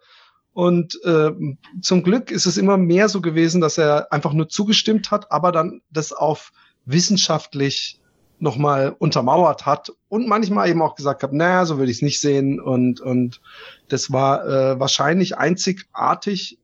[0.52, 1.32] Und äh,
[1.80, 5.50] zum Glück ist es immer mehr so gewesen, dass er einfach nur zugestimmt hat, aber
[5.50, 6.52] dann das auf
[6.84, 7.98] wissenschaftlich
[8.42, 12.20] nochmal untermauert hat und manchmal eben auch gesagt hat, naja, so würde ich es nicht
[12.20, 12.60] sehen.
[12.60, 13.40] Und, und
[13.88, 16.58] das war äh, wahrscheinlich einzigartig,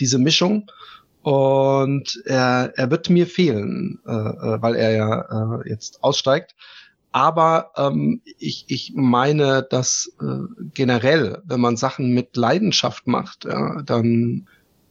[0.00, 0.70] diese Mischung.
[1.22, 6.56] Und er, er wird mir fehlen, äh, äh weil er ja äh, jetzt aussteigt.
[7.12, 13.82] Aber ähm, ich, ich meine, dass äh, generell, wenn man Sachen mit Leidenschaft macht, ja,
[13.82, 14.48] dann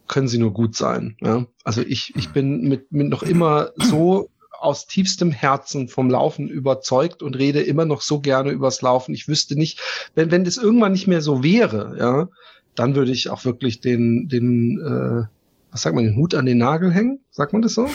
[0.08, 1.18] können sie nur gut sein.
[1.22, 1.46] Ja?
[1.66, 4.30] Also ich, ich bin mit, mit noch immer so
[4.64, 9.14] aus tiefstem Herzen vom Laufen überzeugt und rede immer noch so gerne übers Laufen.
[9.14, 9.80] Ich wüsste nicht,
[10.16, 12.30] wenn, wenn das irgendwann nicht mehr so wäre, ja,
[12.76, 15.28] dann würde ich auch wirklich den, den, äh,
[15.72, 17.20] was sagt man, den Hut an den Nagel hängen?
[17.30, 17.88] Sagt man das so?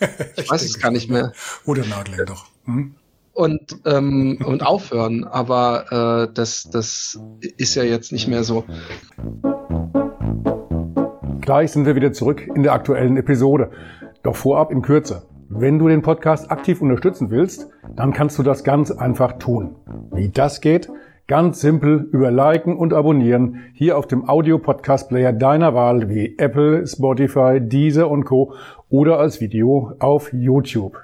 [0.00, 0.08] Ich,
[0.44, 1.32] ich weiß es gar nicht mehr.
[1.66, 2.46] Hut an Nagel hängen doch.
[2.64, 2.94] Hm?
[3.32, 7.20] Und, ähm, und aufhören, aber äh, das, das
[7.58, 8.64] ist ja jetzt nicht mehr so.
[11.42, 13.70] Gleich sind wir wieder zurück in der aktuellen Episode.
[14.22, 15.22] Doch vorab in Kürze.
[15.48, 19.76] Wenn du den Podcast aktiv unterstützen willst, dann kannst du das ganz einfach tun.
[20.12, 20.90] Wie das geht?
[21.28, 27.60] Ganz simpel über Liken und Abonnieren hier auf dem Audio-Podcast-Player deiner Wahl wie Apple, Spotify,
[27.60, 28.54] Deezer und Co.
[28.88, 30.98] oder als Video auf YouTube.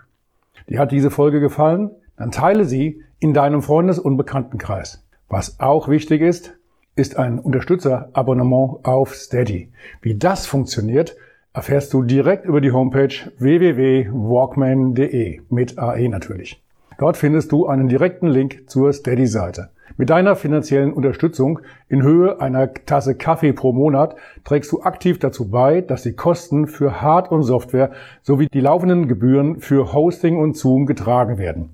[0.68, 1.90] Dir hat diese Folge gefallen?
[2.16, 5.04] Dann teile sie in deinem Freundes- und Bekanntenkreis.
[5.28, 6.54] Was auch wichtig ist,
[6.96, 9.70] ist ein Unterstützer-Abonnement auf Steady.
[10.00, 11.14] Wie das funktioniert,
[11.52, 16.62] erfährst du direkt über die Homepage www.walkman.de mit AE natürlich.
[16.98, 19.70] Dort findest du einen direkten Link zur Steady-Seite.
[19.98, 25.50] Mit deiner finanziellen Unterstützung in Höhe einer Tasse Kaffee pro Monat trägst du aktiv dazu
[25.50, 27.90] bei, dass die Kosten für Hard- und Software
[28.22, 31.70] sowie die laufenden Gebühren für Hosting und Zoom getragen werden.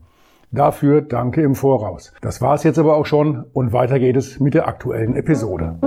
[0.50, 2.12] Dafür danke im Voraus.
[2.20, 5.78] Das war's jetzt aber auch schon und weiter geht es mit der aktuellen Episode.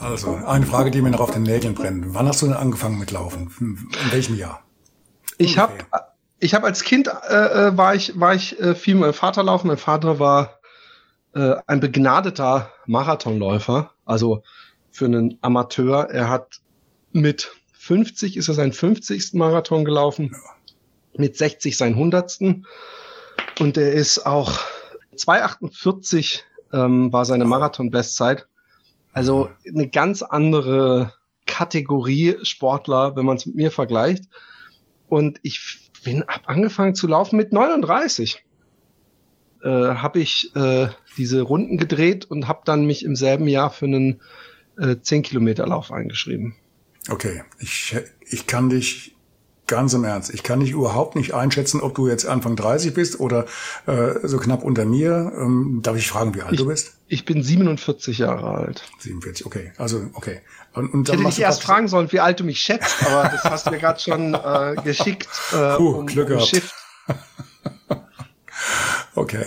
[0.00, 2.14] Also, eine Frage, die mir noch auf den Nägeln brennt.
[2.14, 3.50] Wann hast du denn angefangen mit Laufen?
[3.60, 4.62] In welchem Jahr?
[5.38, 5.74] Ich habe
[6.40, 9.42] ich hab als Kind äh, äh, war ich, war ich äh, viel mit meinem Vater
[9.42, 9.68] laufen.
[9.68, 10.60] Mein Vater war
[11.34, 14.42] äh, ein begnadeter Marathonläufer, also
[14.90, 16.10] für einen Amateur.
[16.10, 16.60] Er hat
[17.12, 19.34] mit 50 ist er sein 50.
[19.34, 20.36] Marathon gelaufen,
[21.16, 22.38] mit 60 sein 100.
[23.60, 24.58] Und er ist auch
[25.16, 26.40] 2,48
[26.72, 28.46] ähm, war seine Marathon-Bestzeit.
[29.18, 31.12] Also eine ganz andere
[31.44, 34.26] Kategorie Sportler, wenn man es mit mir vergleicht.
[35.08, 38.44] Und ich bin hab angefangen zu laufen mit 39.
[39.64, 43.86] Äh, habe ich äh, diese Runden gedreht und habe dann mich im selben Jahr für
[43.86, 44.20] einen
[44.78, 46.54] äh, 10 Kilometer Lauf eingeschrieben.
[47.10, 49.16] Okay, ich, ich kann dich
[49.68, 50.32] Ganz im Ernst.
[50.32, 53.44] Ich kann dich überhaupt nicht einschätzen, ob du jetzt Anfang 30 bist oder
[53.86, 55.30] äh, so knapp unter mir.
[55.36, 56.94] Ähm, darf ich fragen, wie alt ich, du bist?
[57.06, 58.82] Ich bin 47 Jahre alt.
[58.98, 59.72] 47, okay.
[59.76, 60.40] Also, okay.
[60.72, 63.28] Und, und dann ich hätte dich erst fragen sollen, wie alt du mich schätzt, aber
[63.28, 65.28] das hast du mir gerade schon äh, geschickt.
[65.52, 66.46] Äh, Puh, um, Glück gehabt.
[66.46, 66.72] Shift.
[69.14, 69.44] okay.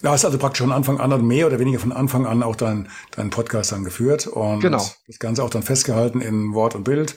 [0.00, 2.88] Da hast also praktisch von Anfang an, mehr oder weniger von Anfang an auch deinen
[3.10, 4.82] dein Podcast dann geführt und genau.
[5.06, 7.16] das Ganze auch dann festgehalten in Wort und Bild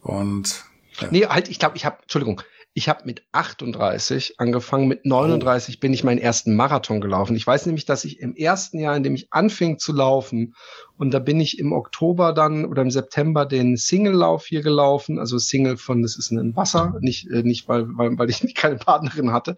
[0.00, 0.64] und
[1.10, 2.42] Nee, halt, ich glaube, ich habe, Entschuldigung,
[2.74, 5.80] ich habe mit 38 angefangen, mit 39 oh.
[5.80, 7.36] bin ich meinen ersten Marathon gelaufen.
[7.36, 10.54] Ich weiß nämlich, dass ich im ersten Jahr, in dem ich anfing zu laufen,
[10.96, 15.36] und da bin ich im Oktober dann oder im September den Single-Lauf hier gelaufen, also
[15.36, 19.32] Single von, das ist ein Wasser, nicht, äh, nicht weil, weil, weil ich keine Partnerin
[19.32, 19.56] hatte.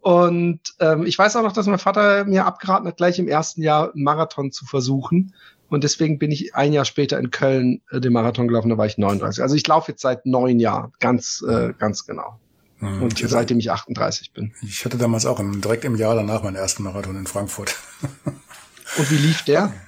[0.00, 3.62] Und ähm, ich weiß auch noch, dass mein Vater mir abgeraten hat, gleich im ersten
[3.62, 5.34] Jahr einen Marathon zu versuchen.
[5.68, 8.86] Und deswegen bin ich ein Jahr später in Köln äh, den Marathon gelaufen, da war
[8.86, 9.42] ich 39.
[9.42, 12.38] Also ich laufe jetzt seit neun Jahren, ganz, äh, ganz genau.
[12.80, 13.02] Mhm.
[13.02, 14.52] Und hatte, seitdem ich 38 bin.
[14.62, 17.76] Ich hatte damals auch im, direkt im Jahr danach meinen ersten Marathon in Frankfurt.
[18.96, 19.72] Und wie lief der?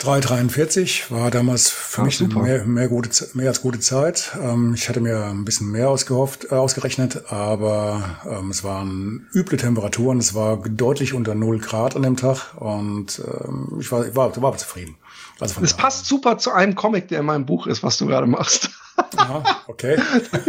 [0.00, 4.36] 3,43 war damals für ah, mich mehr, mehr, gute, mehr als gute Zeit.
[4.38, 9.56] Ähm, ich hatte mir ein bisschen mehr ausgehofft, äh, ausgerechnet, aber ähm, es waren üble
[9.56, 10.18] Temperaturen.
[10.18, 14.56] Es war deutlich unter 0 Grad an dem Tag und ähm, ich war, war, war
[14.58, 14.96] zufrieden.
[15.40, 18.26] Also das passt super zu einem Comic, der in meinem Buch ist, was du gerade
[18.26, 18.70] machst.
[19.16, 19.96] Aha, okay.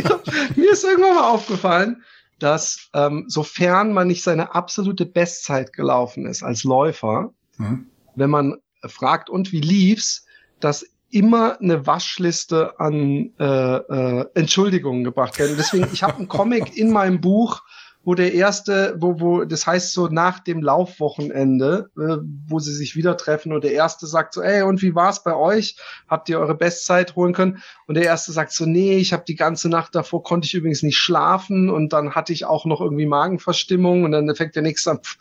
[0.55, 2.03] mir ist irgendwann mal aufgefallen,
[2.39, 7.88] dass ähm, sofern man nicht seine absolute Bestzeit gelaufen ist als Läufer, mhm.
[8.15, 8.57] wenn man
[8.89, 10.26] fragt, und wie lief's,
[10.60, 15.56] dass immer eine Waschliste an äh, äh, Entschuldigungen gebracht werden.
[15.58, 17.63] Deswegen, ich habe einen Comic in meinem Buch,
[18.07, 22.15] wo der erste, wo, wo, das heißt so nach dem Laufwochenende, äh,
[22.47, 25.35] wo sie sich wieder treffen und der erste sagt so, ey, und wie war's bei
[25.35, 25.75] euch?
[26.07, 27.61] Habt ihr eure Bestzeit holen können?
[27.85, 30.83] Und der erste sagt so, nee, ich habe die ganze Nacht davor, konnte ich übrigens
[30.83, 34.91] nicht schlafen und dann hatte ich auch noch irgendwie Magenverstimmung und dann fängt der nächste
[34.91, 35.17] an, pff,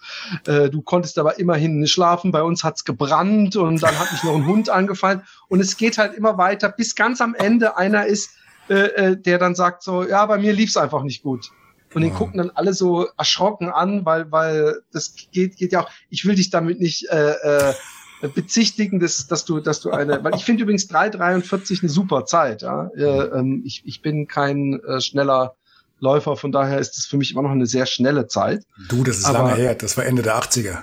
[0.47, 4.23] äh, du konntest aber immerhin nicht schlafen, bei uns hat's gebrannt und dann hat mich
[4.23, 8.07] noch ein Hund angefallen und es geht halt immer weiter, bis ganz am Ende einer
[8.07, 8.31] ist,
[8.71, 11.51] äh, äh der dann sagt so, ja, bei mir lief's einfach nicht gut.
[11.97, 15.91] Und den gucken dann alle so erschrocken an, weil, weil das geht, geht ja auch,
[16.11, 17.75] ich will dich damit nicht äh, äh,
[18.35, 22.61] bezichtigen, dass, dass du, dass du eine, weil ich finde übrigens 3,43 eine super Zeit.
[22.61, 22.91] Ja?
[22.95, 25.57] Äh, ähm, ich, ich bin kein äh, schneller
[25.99, 28.63] Läufer, von daher ist es für mich immer noch eine sehr schnelle Zeit.
[28.91, 30.83] Du, das ist Aber, lange her, das war Ende der 80er.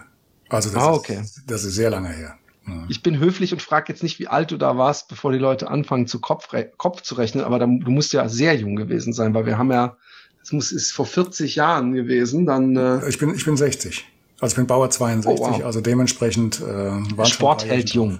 [0.49, 1.19] Also das, ah, okay.
[1.21, 2.39] ist, das ist sehr lange her.
[2.67, 2.85] Ja.
[2.89, 5.69] Ich bin höflich und frage jetzt nicht, wie alt du da warst, bevor die Leute
[5.69, 9.35] anfangen, zu Kopf, Kopf zu rechnen, aber da, du musst ja sehr jung gewesen sein,
[9.35, 9.95] weil wir haben ja
[10.43, 12.75] das muss, ist vor 40 Jahren gewesen, dann.
[12.75, 14.05] Äh ich bin, ich bin 60.
[14.41, 15.65] Also ich bin Bauer 62, oh, wow.
[15.65, 18.19] also dementsprechend äh, war Sport hält jung.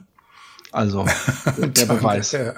[0.72, 1.06] Also
[1.58, 2.32] der Beweis.
[2.32, 2.54] Ja.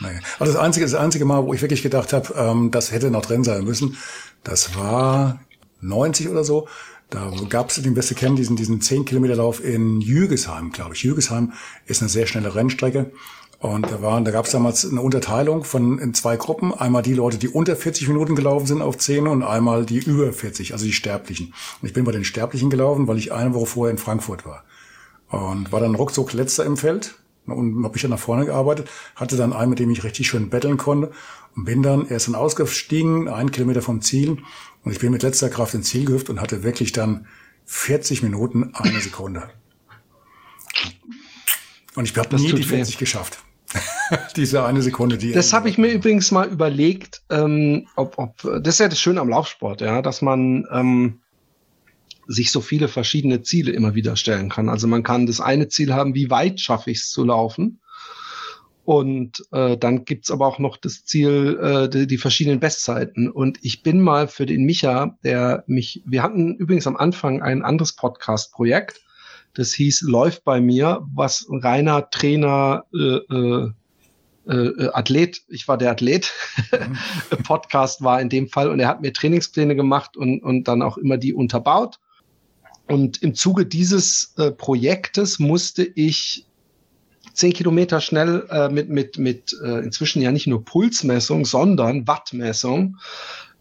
[0.00, 0.18] Naja.
[0.36, 3.24] Aber das einzige, das einzige Mal, wo ich wirklich gedacht habe, ähm, das hätte noch
[3.24, 3.96] drin sein müssen,
[4.42, 5.40] das war
[5.80, 6.66] 90 oder so.
[7.10, 11.04] Da gab es den Beste kennen, diesen, diesen 10 Kilometer Lauf in Jügesheim, glaube ich.
[11.04, 11.52] Jügesheim
[11.86, 13.12] ist eine sehr schnelle Rennstrecke.
[13.60, 16.72] Und da waren, da gab es damals eine Unterteilung von in zwei Gruppen.
[16.72, 20.32] Einmal die Leute, die unter 40 Minuten gelaufen sind auf 10 und einmal die über
[20.32, 21.54] 40, also die Sterblichen.
[21.82, 24.64] Und ich bin bei den Sterblichen gelaufen, weil ich eine Woche vorher in Frankfurt war.
[25.28, 27.16] Und war dann ruckzuck letzter im Feld
[27.46, 30.50] und habe mich dann nach vorne gearbeitet, hatte dann einen, mit dem ich richtig schön
[30.50, 31.10] betteln konnte
[31.56, 34.38] und bin dann erst dann ausgestiegen, einen Kilometer vom Ziel
[34.84, 37.26] und ich bin mit letzter Kraft ins Ziel gehüpft und hatte wirklich dann
[37.66, 39.50] 40 Minuten eine Sekunde.
[41.94, 42.98] Und ich habe nie die 40 weh.
[42.98, 43.40] geschafft.
[44.36, 45.32] Diese eine Sekunde, die.
[45.32, 49.20] Das habe ich mir übrigens mal überlegt, ähm, ob, ob, das ist ja das Schöne
[49.20, 51.20] am Laufsport, ja, dass man ähm,
[52.26, 54.68] sich so viele verschiedene Ziele immer wieder stellen kann.
[54.68, 57.80] Also man kann das eine Ziel haben, wie weit schaffe ich es zu laufen.
[58.84, 63.30] Und äh, dann gibt's aber auch noch das Ziel, äh, die, die verschiedenen Bestzeiten.
[63.30, 67.62] Und ich bin mal für den Micha, der mich, wir hatten übrigens am Anfang ein
[67.62, 69.02] anderes Podcast-Projekt,
[69.52, 73.70] das hieß Läuft bei mir, was reiner Trainer, äh, äh,
[74.48, 76.32] äh, Athlet, ich war der Athlet,
[76.72, 76.98] mhm.
[77.44, 80.98] Podcast war in dem Fall und er hat mir Trainingspläne gemacht und, und dann auch
[80.98, 81.98] immer die unterbaut.
[82.86, 86.46] Und im Zuge dieses äh, Projektes musste ich
[87.34, 92.96] zehn Kilometer schnell äh, mit, mit, mit äh, inzwischen ja nicht nur Pulsmessung, sondern Wattmessung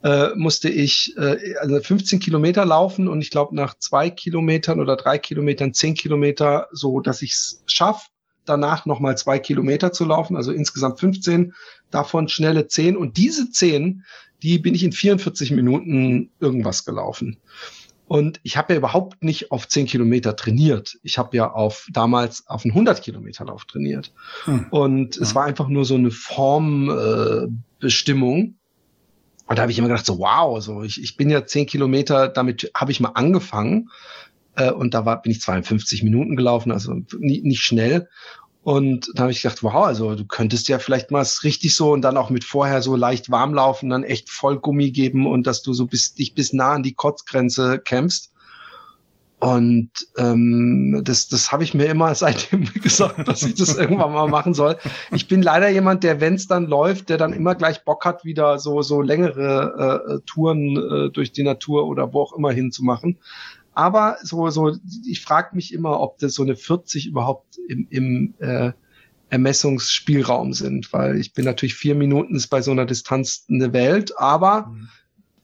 [0.04, 4.96] äh, musste ich äh, also 15 Kilometer laufen und ich glaube nach zwei Kilometern oder
[4.96, 8.08] drei Kilometern zehn Kilometer, so dass ich es schaffe,
[8.48, 11.54] danach nochmal zwei Kilometer zu laufen, also insgesamt 15,
[11.92, 14.04] davon schnelle zehn und diese zehn,
[14.44, 17.38] die bin ich in 44 Minuten irgendwas gelaufen.
[18.08, 20.98] Und ich habe ja überhaupt nicht auf 10 Kilometer trainiert.
[21.04, 24.14] Ich habe ja auf damals auf einen 100 Kilometer Lauf trainiert.
[24.46, 24.68] Hm.
[24.70, 25.24] Und ja.
[25.24, 28.38] es war einfach nur so eine Formbestimmung.
[28.38, 28.54] Äh,
[29.48, 32.30] und da habe ich immer gedacht, so wow, so ich, ich bin ja zehn Kilometer,
[32.30, 33.90] damit habe ich mal angefangen.
[34.58, 38.10] Äh, und da war, bin ich 52 Minuten gelaufen, also nie, nicht schnell.
[38.64, 42.02] Und da habe ich gedacht, wow, also du könntest ja vielleicht mal richtig so und
[42.02, 45.62] dann auch mit vorher so leicht warm laufen, dann echt voll Gummi geben und dass
[45.62, 48.34] du so bis, dich bis nah an die Kotzgrenze kämpfst.
[49.40, 54.28] Und ähm, das, das habe ich mir immer seitdem gesagt, dass ich das irgendwann mal
[54.28, 54.78] machen soll.
[55.12, 58.26] Ich bin leider jemand, der, wenn es dann läuft, der dann immer gleich Bock hat,
[58.26, 63.18] wieder so, so längere äh, Touren äh, durch die Natur oder wo auch immer hinzumachen.
[63.78, 68.34] Aber so, so, ich frage mich immer, ob das so eine 40 überhaupt im, im
[68.40, 68.72] äh,
[69.30, 74.18] Ermessungsspielraum sind, weil ich bin natürlich vier Minuten ist bei so einer Distanz eine Welt,
[74.18, 74.90] aber mhm.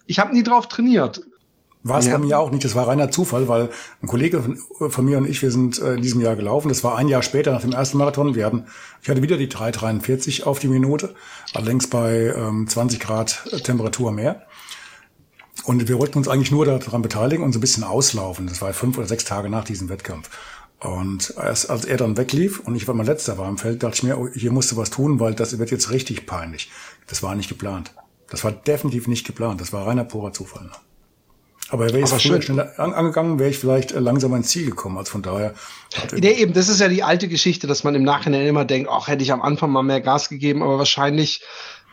[0.08, 1.22] ich habe nie drauf trainiert.
[1.84, 2.18] War es ja.
[2.18, 2.66] bei mir auch nicht.
[2.66, 3.70] Das war reiner Zufall, weil
[4.02, 6.70] ein Kollege von, von, mir und ich, wir sind äh, in diesem Jahr gelaufen.
[6.70, 8.34] Das war ein Jahr später nach dem ersten Marathon.
[8.34, 8.66] Wir hatten,
[9.04, 11.14] ich hatte wieder die 3,43 auf die Minute,
[11.54, 14.48] allerdings bei ähm, 20 Grad Temperatur mehr.
[15.66, 18.48] Und wir wollten uns eigentlich nur daran beteiligen und so ein bisschen auslaufen.
[18.48, 20.30] Das war fünf oder sechs Tage nach diesem Wettkampf.
[20.80, 23.96] Und erst als er dann weglief und ich war mein letzter war im Feld, dachte
[23.96, 26.70] ich mir, oh, hier musst du was tun, weil das wird jetzt richtig peinlich.
[27.08, 27.94] Das war nicht geplant.
[28.30, 29.62] Das war definitiv nicht geplant.
[29.62, 30.70] Das war reiner purer Zufall.
[31.70, 34.98] Aber wäre ich früher schneller angegangen, wäre ich vielleicht äh, langsam ans Ziel gekommen.
[34.98, 35.54] Also von daher.
[36.12, 39.08] Nee, eben, das ist ja die alte Geschichte, dass man im Nachhinein immer denkt, ach,
[39.08, 41.42] hätte ich am Anfang mal mehr Gas gegeben, aber wahrscheinlich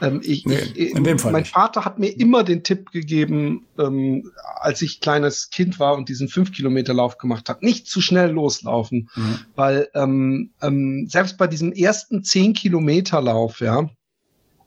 [0.00, 1.52] ähm, ich, nee, ich, in dem Fall mein nicht.
[1.52, 6.28] Vater hat mir immer den Tipp gegeben, ähm, als ich kleines Kind war und diesen
[6.28, 9.38] fünf Kilometer Lauf gemacht habe, nicht zu schnell loslaufen, mhm.
[9.54, 13.88] weil ähm, ähm, selbst bei diesem ersten zehn Kilometer Lauf, ja,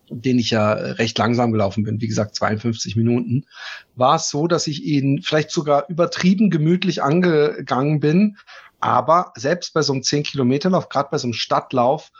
[0.10, 3.46] den ich ja recht langsam gelaufen bin, wie gesagt 52 Minuten,
[3.96, 8.38] war es so, dass ich ihn vielleicht sogar übertrieben gemütlich angegangen bin,
[8.80, 12.12] aber selbst bei so einem 10 Kilometer Lauf, gerade bei so einem Stadtlauf,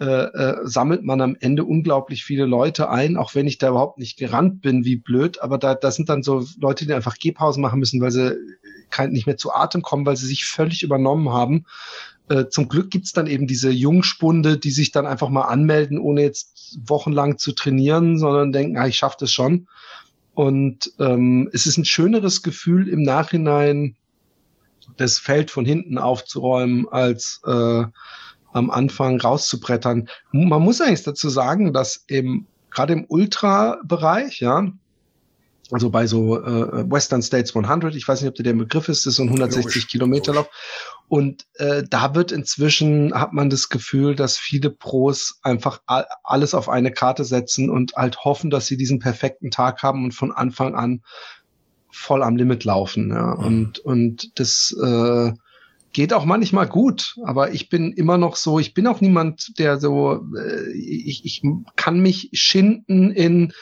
[0.00, 3.98] äh, äh, sammelt man am Ende unglaublich viele Leute ein, auch wenn ich da überhaupt
[3.98, 5.42] nicht gerannt bin, wie blöd.
[5.42, 8.34] Aber da, da sind dann so Leute, die einfach Gehpausen machen müssen, weil sie
[8.88, 11.66] kein, nicht mehr zu Atem kommen, weil sie sich völlig übernommen haben.
[12.30, 16.22] Äh, zum Glück gibt's dann eben diese Jungspunde, die sich dann einfach mal anmelden, ohne
[16.22, 19.68] jetzt wochenlang zu trainieren, sondern denken, ah, ich schaffe das schon.
[20.32, 23.96] Und ähm, es ist ein schöneres Gefühl im Nachhinein,
[24.96, 27.84] das Feld von hinten aufzuräumen, als äh,
[28.52, 30.08] am Anfang rauszubrettern.
[30.32, 34.68] Man muss eigentlich dazu sagen, dass im gerade im Ultra-Bereich, ja,
[35.72, 39.06] also bei so äh, Western States 100, ich weiß nicht, ob der, der Begriff ist,
[39.06, 40.48] das ist so ein 160 Kilometer Lauf.
[41.08, 45.80] Und äh, da wird inzwischen, hat man das Gefühl, dass viele Pros einfach
[46.24, 50.12] alles auf eine Karte setzen und halt hoffen, dass sie diesen perfekten Tag haben und
[50.12, 51.02] von Anfang an
[51.92, 53.10] voll am Limit laufen.
[53.10, 53.32] Ja.
[53.32, 55.32] Und, und das äh,
[55.92, 59.78] geht auch manchmal gut, aber ich bin immer noch so, ich bin auch niemand, der
[59.78, 61.42] so, äh, ich, ich
[61.76, 63.52] kann mich schinden in,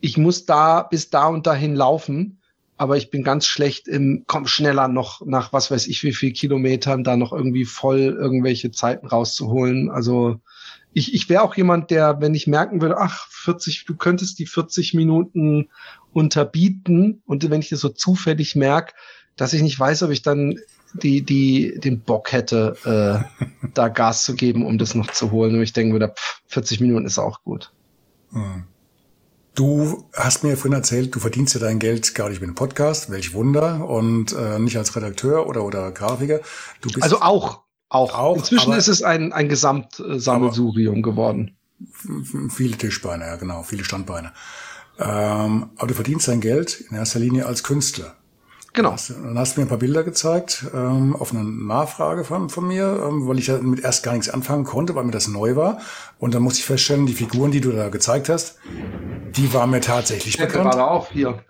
[0.00, 2.40] ich muss da bis da und dahin laufen,
[2.78, 6.32] aber ich bin ganz schlecht im, komm schneller noch nach was weiß ich wie viel
[6.32, 9.90] Kilometern da noch irgendwie voll irgendwelche Zeiten rauszuholen.
[9.90, 10.40] Also
[10.94, 14.46] ich, ich wäre auch jemand, der, wenn ich merken würde, ach, 40, du könntest die
[14.46, 15.68] 40 Minuten
[16.14, 18.94] unterbieten und wenn ich das so zufällig merke,
[19.36, 20.58] dass ich nicht weiß, ob ich dann
[20.94, 25.54] die, die den Bock hätte, äh, da Gas zu geben, um das noch zu holen.
[25.54, 27.72] Und ich denke wieder, pff, 40 Minuten ist auch gut.
[28.32, 28.64] Hm.
[29.54, 33.10] Du hast mir vorhin erzählt, du verdienst ja dein Geld gar nicht mit einem Podcast,
[33.10, 36.40] welch Wunder, und äh, nicht als Redakteur oder, oder Grafiker.
[36.80, 38.14] Du bist also auch, auch.
[38.14, 41.56] auch Inzwischen ist es ein, ein Gesamtsammelsurium geworden.
[42.48, 44.32] Viele Tischbeine, ja genau, viele Standbeine.
[44.98, 48.16] Ähm, aber du verdienst dein Geld in erster Linie als Künstler.
[48.72, 48.94] Genau.
[49.08, 53.04] Dann hast du mir ein paar Bilder gezeigt, ähm, auf eine Nachfrage von, von mir,
[53.04, 55.80] ähm, weil ich ja mit erst gar nichts anfangen konnte, weil mir das neu war.
[56.18, 58.58] Und dann musste ich feststellen, die Figuren, die du da gezeigt hast,
[59.34, 60.70] die waren mir tatsächlich ja, bekannt.
[60.70, 61.44] gerade auch hier.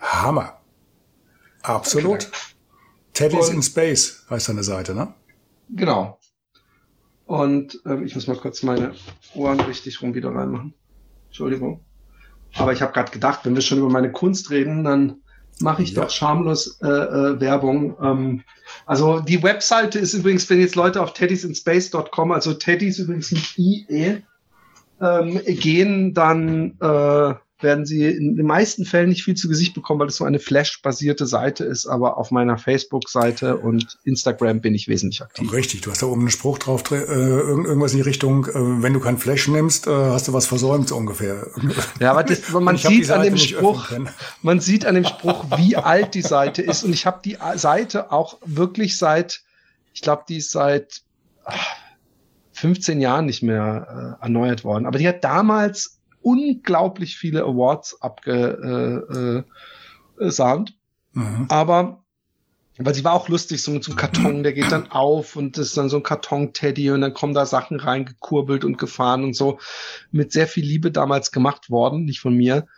[0.00, 0.60] Hammer.
[1.62, 2.26] Absolut.
[2.26, 2.36] Okay.
[3.12, 5.14] Teddy's in Space heißt deine Seite, ne?
[5.70, 6.18] Genau.
[7.26, 8.94] Und ähm, ich muss mal kurz meine
[9.34, 10.74] Ohren richtig rum wieder reinmachen.
[11.26, 11.84] Entschuldigung.
[12.54, 15.20] Aber ich habe gerade gedacht, wenn wir schon über meine Kunst reden, dann
[15.60, 16.02] mache ich ja.
[16.02, 17.96] doch schamlos äh, äh, Werbung.
[18.02, 18.42] Ähm,
[18.86, 24.22] also die Webseite ist übrigens, wenn jetzt Leute auf teddysinspace.com, also Teddys übrigens nicht IE,
[25.00, 30.00] ähm, gehen, dann äh, werden sie in den meisten Fällen nicht viel zu Gesicht bekommen,
[30.00, 34.88] weil es so eine Flash-basierte Seite ist, aber auf meiner Facebook-Seite und Instagram bin ich
[34.88, 35.52] wesentlich aktiv.
[35.52, 38.92] Richtig, du hast da oben einen Spruch drauf, äh, irgendwas in die Richtung, äh, wenn
[38.92, 41.48] du kein Flash nimmst, äh, hast du was versäumt, so ungefähr.
[42.00, 43.90] Ja, aber das, man sieht an dem Spruch,
[44.42, 48.12] man sieht an dem Spruch, wie alt die Seite ist und ich habe die Seite
[48.12, 49.42] auch wirklich seit,
[49.94, 51.02] ich glaube, die ist seit
[52.52, 59.46] 15 Jahren nicht mehr äh, erneuert worden, aber die hat damals unglaublich viele Awards abgesahnt.
[60.20, 61.46] Äh, äh, mhm.
[61.48, 62.04] Aber
[62.78, 65.58] weil sie war auch lustig, so mit so einem Karton, der geht dann auf und
[65.58, 69.34] das ist dann so ein Karton-Teddy und dann kommen da Sachen reingekurbelt und gefahren und
[69.34, 69.58] so.
[70.12, 72.68] Mit sehr viel Liebe damals gemacht worden, nicht von mir,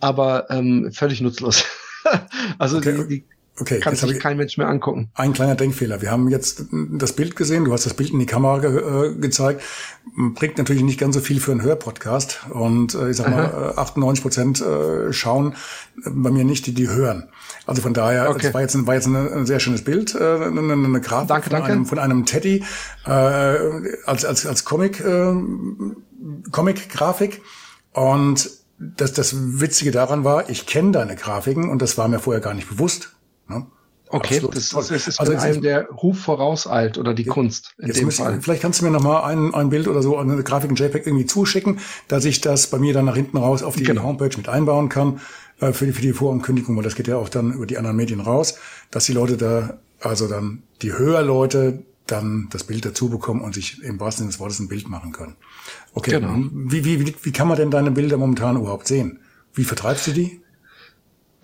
[0.00, 1.64] aber ähm, völlig nutzlos.
[2.58, 3.06] also okay.
[3.08, 3.24] die, die
[3.58, 5.10] Okay, kann sich kein Mensch mehr angucken.
[5.14, 6.02] Ein kleiner Denkfehler.
[6.02, 9.14] Wir haben jetzt das Bild gesehen, du hast das Bild in die Kamera ge äh,
[9.14, 9.62] gezeigt.
[10.34, 12.46] Bringt natürlich nicht ganz so viel für einen Hörpodcast.
[12.50, 15.54] Und äh, ich sag mal, 98 äh, Prozent äh, schauen
[16.04, 17.28] bei mir nicht, die die hören.
[17.64, 18.40] Also von daher, okay.
[18.42, 21.28] das war jetzt, ein, war jetzt ein, ein sehr schönes Bild, äh, eine, eine Grafik
[21.28, 21.72] danke, von, danke.
[21.72, 22.62] Einem, von einem Teddy
[23.06, 25.34] äh, als, als, als Comic, äh,
[26.52, 27.40] Comic-Grafik.
[27.92, 32.42] Und das, das Witzige daran war, ich kenne deine Grafiken und das war mir vorher
[32.42, 33.15] gar nicht bewusst.
[33.48, 33.66] Ne?
[34.08, 37.74] Okay, Absolut das, das, das ist also einem der Ruf vorauseilt oder die jetzt, Kunst
[37.78, 38.36] in dem Fall.
[38.36, 40.76] Ich, vielleicht kannst du mir noch mal ein, ein Bild oder so, eine Grafik in
[40.76, 44.04] JPEG irgendwie zuschicken, dass ich das bei mir dann nach hinten raus auf die genau.
[44.04, 45.20] Homepage mit einbauen kann
[45.60, 47.96] äh, für die, für die Vorankündigung, weil das geht ja auch dann über die anderen
[47.96, 48.58] Medien raus,
[48.92, 53.82] dass die Leute da Also dann die Höherleute dann das Bild dazu bekommen und sich
[53.82, 55.34] im wahrsten Sinne des Wortes ein Bild machen können.
[55.94, 56.36] Okay, genau.
[56.52, 59.18] wie, wie, wie, wie kann man denn deine Bilder momentan überhaupt sehen?
[59.52, 60.40] Wie vertreibst du die?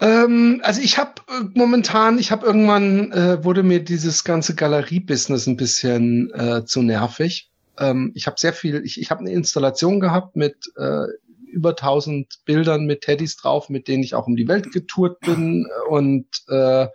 [0.02, 5.46] Ähm, also ich habe äh, momentan, ich habe irgendwann, äh, wurde mir dieses ganze Galerie-Business
[5.46, 7.50] ein bisschen äh, zu nervig.
[7.78, 11.04] Ähm, ich habe sehr viel, ich, ich habe eine Installation gehabt mit äh,
[11.46, 15.68] über 1000 Bildern mit Teddys drauf, mit denen ich auch um die Welt getourt bin
[15.88, 16.88] und äh,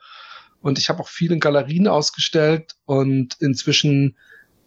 [0.60, 4.18] und ich habe auch viele Galerien ausgestellt und inzwischen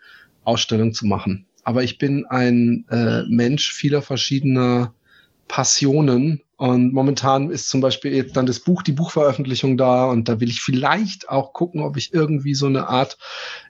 [0.44, 1.46] Ausstellung zu machen.
[1.64, 4.94] Aber ich bin ein äh, Mensch vieler verschiedener
[5.48, 10.40] Passionen und momentan ist zum Beispiel jetzt dann das Buch, die Buchveröffentlichung da und da
[10.40, 13.18] will ich vielleicht auch gucken, ob ich irgendwie so eine Art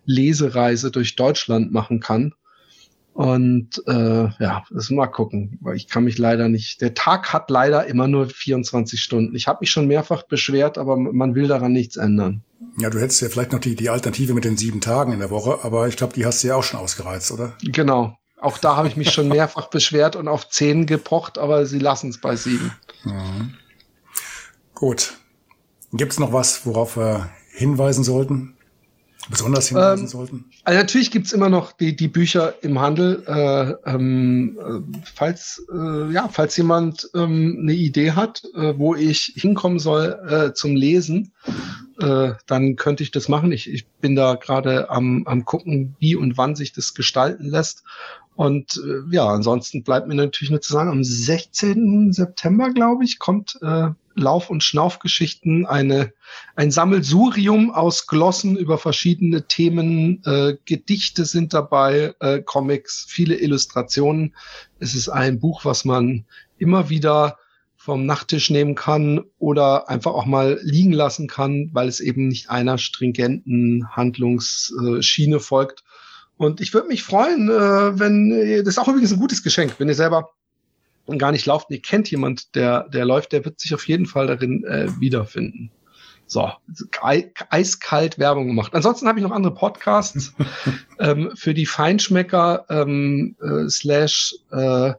[0.05, 2.35] Lesereise durch Deutschland machen kann.
[3.15, 6.81] Und äh, ja, das mal gucken, weil ich kann mich leider nicht.
[6.81, 9.37] Der Tag hat leider immer nur 24 Stunden.
[9.37, 12.43] Ich habe mich schon mehrfach beschwert, aber man will daran nichts ändern.
[12.77, 15.31] Ja, du hättest ja vielleicht noch die, die Alternative mit den sieben Tagen in der
[15.31, 17.57] Woche, aber ich glaube, die hast du ja auch schon ausgereizt, oder?
[17.63, 18.19] Genau.
[18.41, 22.11] Auch da habe ich mich schon mehrfach beschwert und auf zehn gepocht, aber sie lassen
[22.11, 22.73] es bei sieben.
[23.05, 23.55] Mhm.
[24.75, 25.15] Gut.
[25.93, 28.54] Gibt es noch was, worauf wir hinweisen sollten?
[29.31, 30.45] Besonders hinweisen ähm, sollten?
[30.65, 33.23] Also natürlich gibt's immer noch die, die Bücher im Handel.
[33.27, 39.33] Äh, ähm, äh, falls, äh, ja, falls jemand ähm, eine Idee hat, äh, wo ich
[39.37, 41.33] hinkommen soll äh, zum Lesen,
[42.01, 43.53] äh, dann könnte ich das machen.
[43.53, 47.85] Ich, ich bin da gerade am, am gucken, wie und wann sich das gestalten lässt.
[48.37, 52.13] Und äh, ja, ansonsten bleibt mir natürlich nur zu sagen, am 16.
[52.13, 56.13] September, glaube ich, kommt äh, Lauf- und Schnaufgeschichten, eine,
[56.57, 64.35] ein Sammelsurium aus Glossen über verschiedene Themen, äh, Gedichte sind dabei, äh, Comics, viele Illustrationen.
[64.79, 66.25] Es ist ein Buch, was man
[66.59, 67.39] immer wieder
[67.77, 72.49] vom Nachttisch nehmen kann oder einfach auch mal liegen lassen kann, weil es eben nicht
[72.49, 75.85] einer stringenten Handlungsschiene folgt.
[76.37, 78.31] Und ich würde mich freuen, äh, wenn,
[78.65, 80.31] das ist auch übrigens ein gutes Geschenk, wenn ihr selber
[81.19, 84.27] gar nicht lauft, ihr kennt jemand, der, der läuft, der wird sich auf jeden Fall
[84.27, 85.71] darin äh, wiederfinden.
[86.27, 86.51] So,
[87.51, 88.75] eiskalt Werbung gemacht.
[88.75, 90.33] Ansonsten habe ich noch andere Podcasts
[90.99, 94.95] ähm, für die Feinschmecker ähm, äh, slash äh,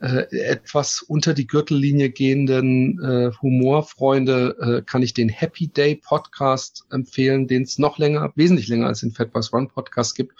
[0.00, 6.86] äh, etwas unter die Gürtellinie gehenden äh, Humorfreunde äh, kann ich den Happy Day Podcast
[6.90, 10.34] empfehlen, den es noch länger, wesentlich länger als den Fat Boys One Podcast gibt,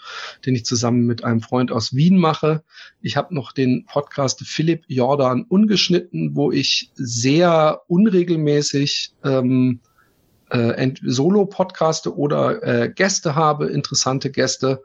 [0.45, 2.63] den ich zusammen mit einem Freund aus Wien mache.
[3.01, 9.79] Ich habe noch den Podcast Philipp Jordan ungeschnitten, wo ich sehr unregelmäßig ähm,
[10.49, 14.81] äh, Solo-Podcaste oder äh, Gäste habe, interessante Gäste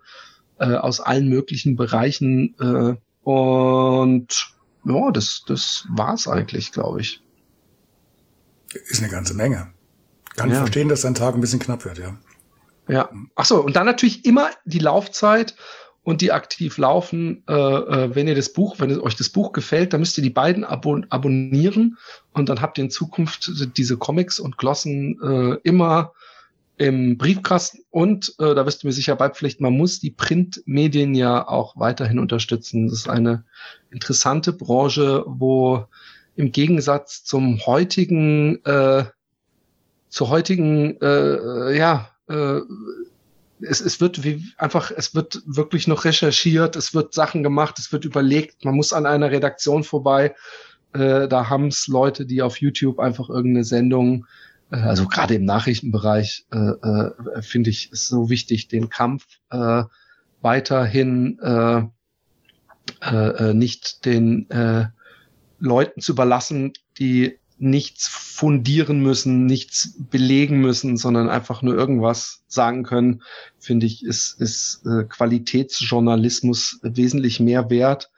[0.58, 2.54] äh, aus allen möglichen Bereichen.
[2.60, 2.96] Äh,
[3.26, 4.55] und
[4.86, 7.22] ja, das, das war's eigentlich, glaube ich.
[8.88, 9.72] Ist eine ganze Menge.
[10.36, 10.54] Kann ja.
[10.54, 12.16] ich verstehen, dass dein Tag ein bisschen knapp wird, ja.
[12.88, 13.10] Ja.
[13.34, 15.56] Ach so, und dann natürlich immer die Laufzeit
[16.02, 17.42] und die aktiv laufen.
[17.48, 20.30] Äh, äh, wenn ihr das Buch, wenn euch das Buch gefällt, dann müsst ihr die
[20.30, 21.98] beiden abon abonnieren
[22.32, 26.12] und dann habt ihr in Zukunft diese Comics und Glossen äh, immer
[26.78, 31.46] im Briefkasten und äh, da wirst du mir sicher beipflichten, man muss die Printmedien ja
[31.46, 32.88] auch weiterhin unterstützen.
[32.88, 33.44] Das ist eine
[33.90, 35.86] interessante Branche, wo
[36.34, 39.04] im Gegensatz zum heutigen, äh,
[40.10, 42.60] zur heutigen, äh, ja, äh,
[43.62, 47.90] es, es wird wie einfach, es wird wirklich noch recherchiert, es wird Sachen gemacht, es
[47.90, 50.34] wird überlegt, man muss an einer Redaktion vorbei.
[50.92, 55.44] Äh, da haben es Leute, die auf YouTube einfach irgendeine Sendung äh, also gerade im
[55.44, 59.84] Nachrichtenbereich äh, äh, finde ich es so wichtig, den Kampf äh,
[60.40, 61.82] weiterhin äh,
[63.02, 64.86] äh, äh, nicht den äh,
[65.58, 72.82] Leuten zu überlassen, die nichts fundieren müssen, nichts belegen müssen, sondern einfach nur irgendwas sagen
[72.82, 73.22] können,
[73.58, 78.10] finde ich, ist, ist äh, Qualitätsjournalismus wesentlich mehr wert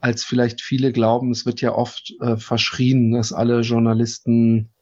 [0.00, 1.32] als vielleicht viele glauben.
[1.32, 4.73] Es wird ja oft äh, verschrien, dass alle Journalisten äh,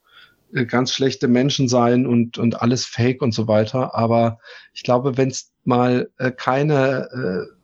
[0.66, 3.94] ganz schlechte Menschen seien und, und alles fake und so weiter.
[3.94, 4.38] Aber
[4.72, 7.62] ich glaube, wenn es mal äh, keine äh,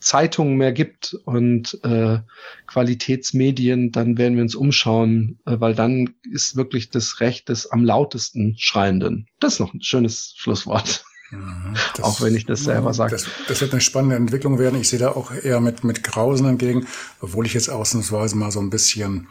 [0.00, 2.18] Zeitungen mehr gibt und äh,
[2.66, 7.84] Qualitätsmedien, dann werden wir uns umschauen, äh, weil dann ist wirklich das Recht des am
[7.84, 9.26] lautesten Schreienden.
[9.40, 11.04] Das ist noch ein schönes Schlusswort.
[11.30, 13.12] Mhm, das, auch wenn ich das selber sage.
[13.12, 14.80] Das, das, wird eine spannende Entwicklung werden.
[14.80, 16.86] Ich sehe da auch eher mit, mit Grausen entgegen,
[17.20, 19.28] obwohl ich jetzt ausnahmsweise mal so ein bisschen,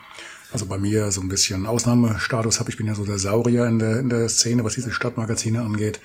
[0.52, 2.70] also bei mir so ein bisschen Ausnahmestatus habe.
[2.70, 6.00] Ich bin ja so der Saurier in der, in der Szene, was diese Stadtmagazine angeht.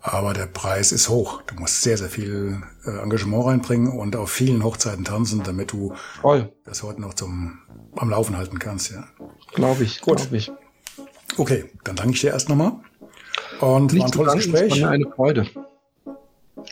[0.00, 1.42] Aber der Preis ist hoch.
[1.42, 5.94] Du musst sehr, sehr viel äh, Engagement reinbringen und auf vielen Hochzeiten tanzen, damit du
[6.20, 6.52] Voll.
[6.64, 7.58] das heute noch zum
[7.96, 8.90] am Laufen halten kannst.
[8.90, 9.04] Ja.
[9.54, 10.00] Glaube ich.
[10.00, 10.18] Gut.
[10.18, 10.50] Glaub ich.
[11.36, 12.72] Okay, dann danke ich dir erst nochmal.
[13.60, 14.82] Und Nicht war ein tolles Gespräch.
[14.82, 15.46] War eine Freude.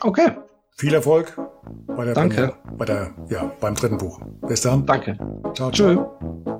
[0.01, 0.33] Okay.
[0.77, 1.37] Viel Erfolg
[1.87, 2.55] bei der, Danke.
[2.77, 4.21] Bei der, ja, beim dritten Buch.
[4.47, 4.87] Bis dann.
[4.87, 5.16] Danke.
[5.55, 5.71] Ciao, ciao.
[5.71, 6.59] Tschö.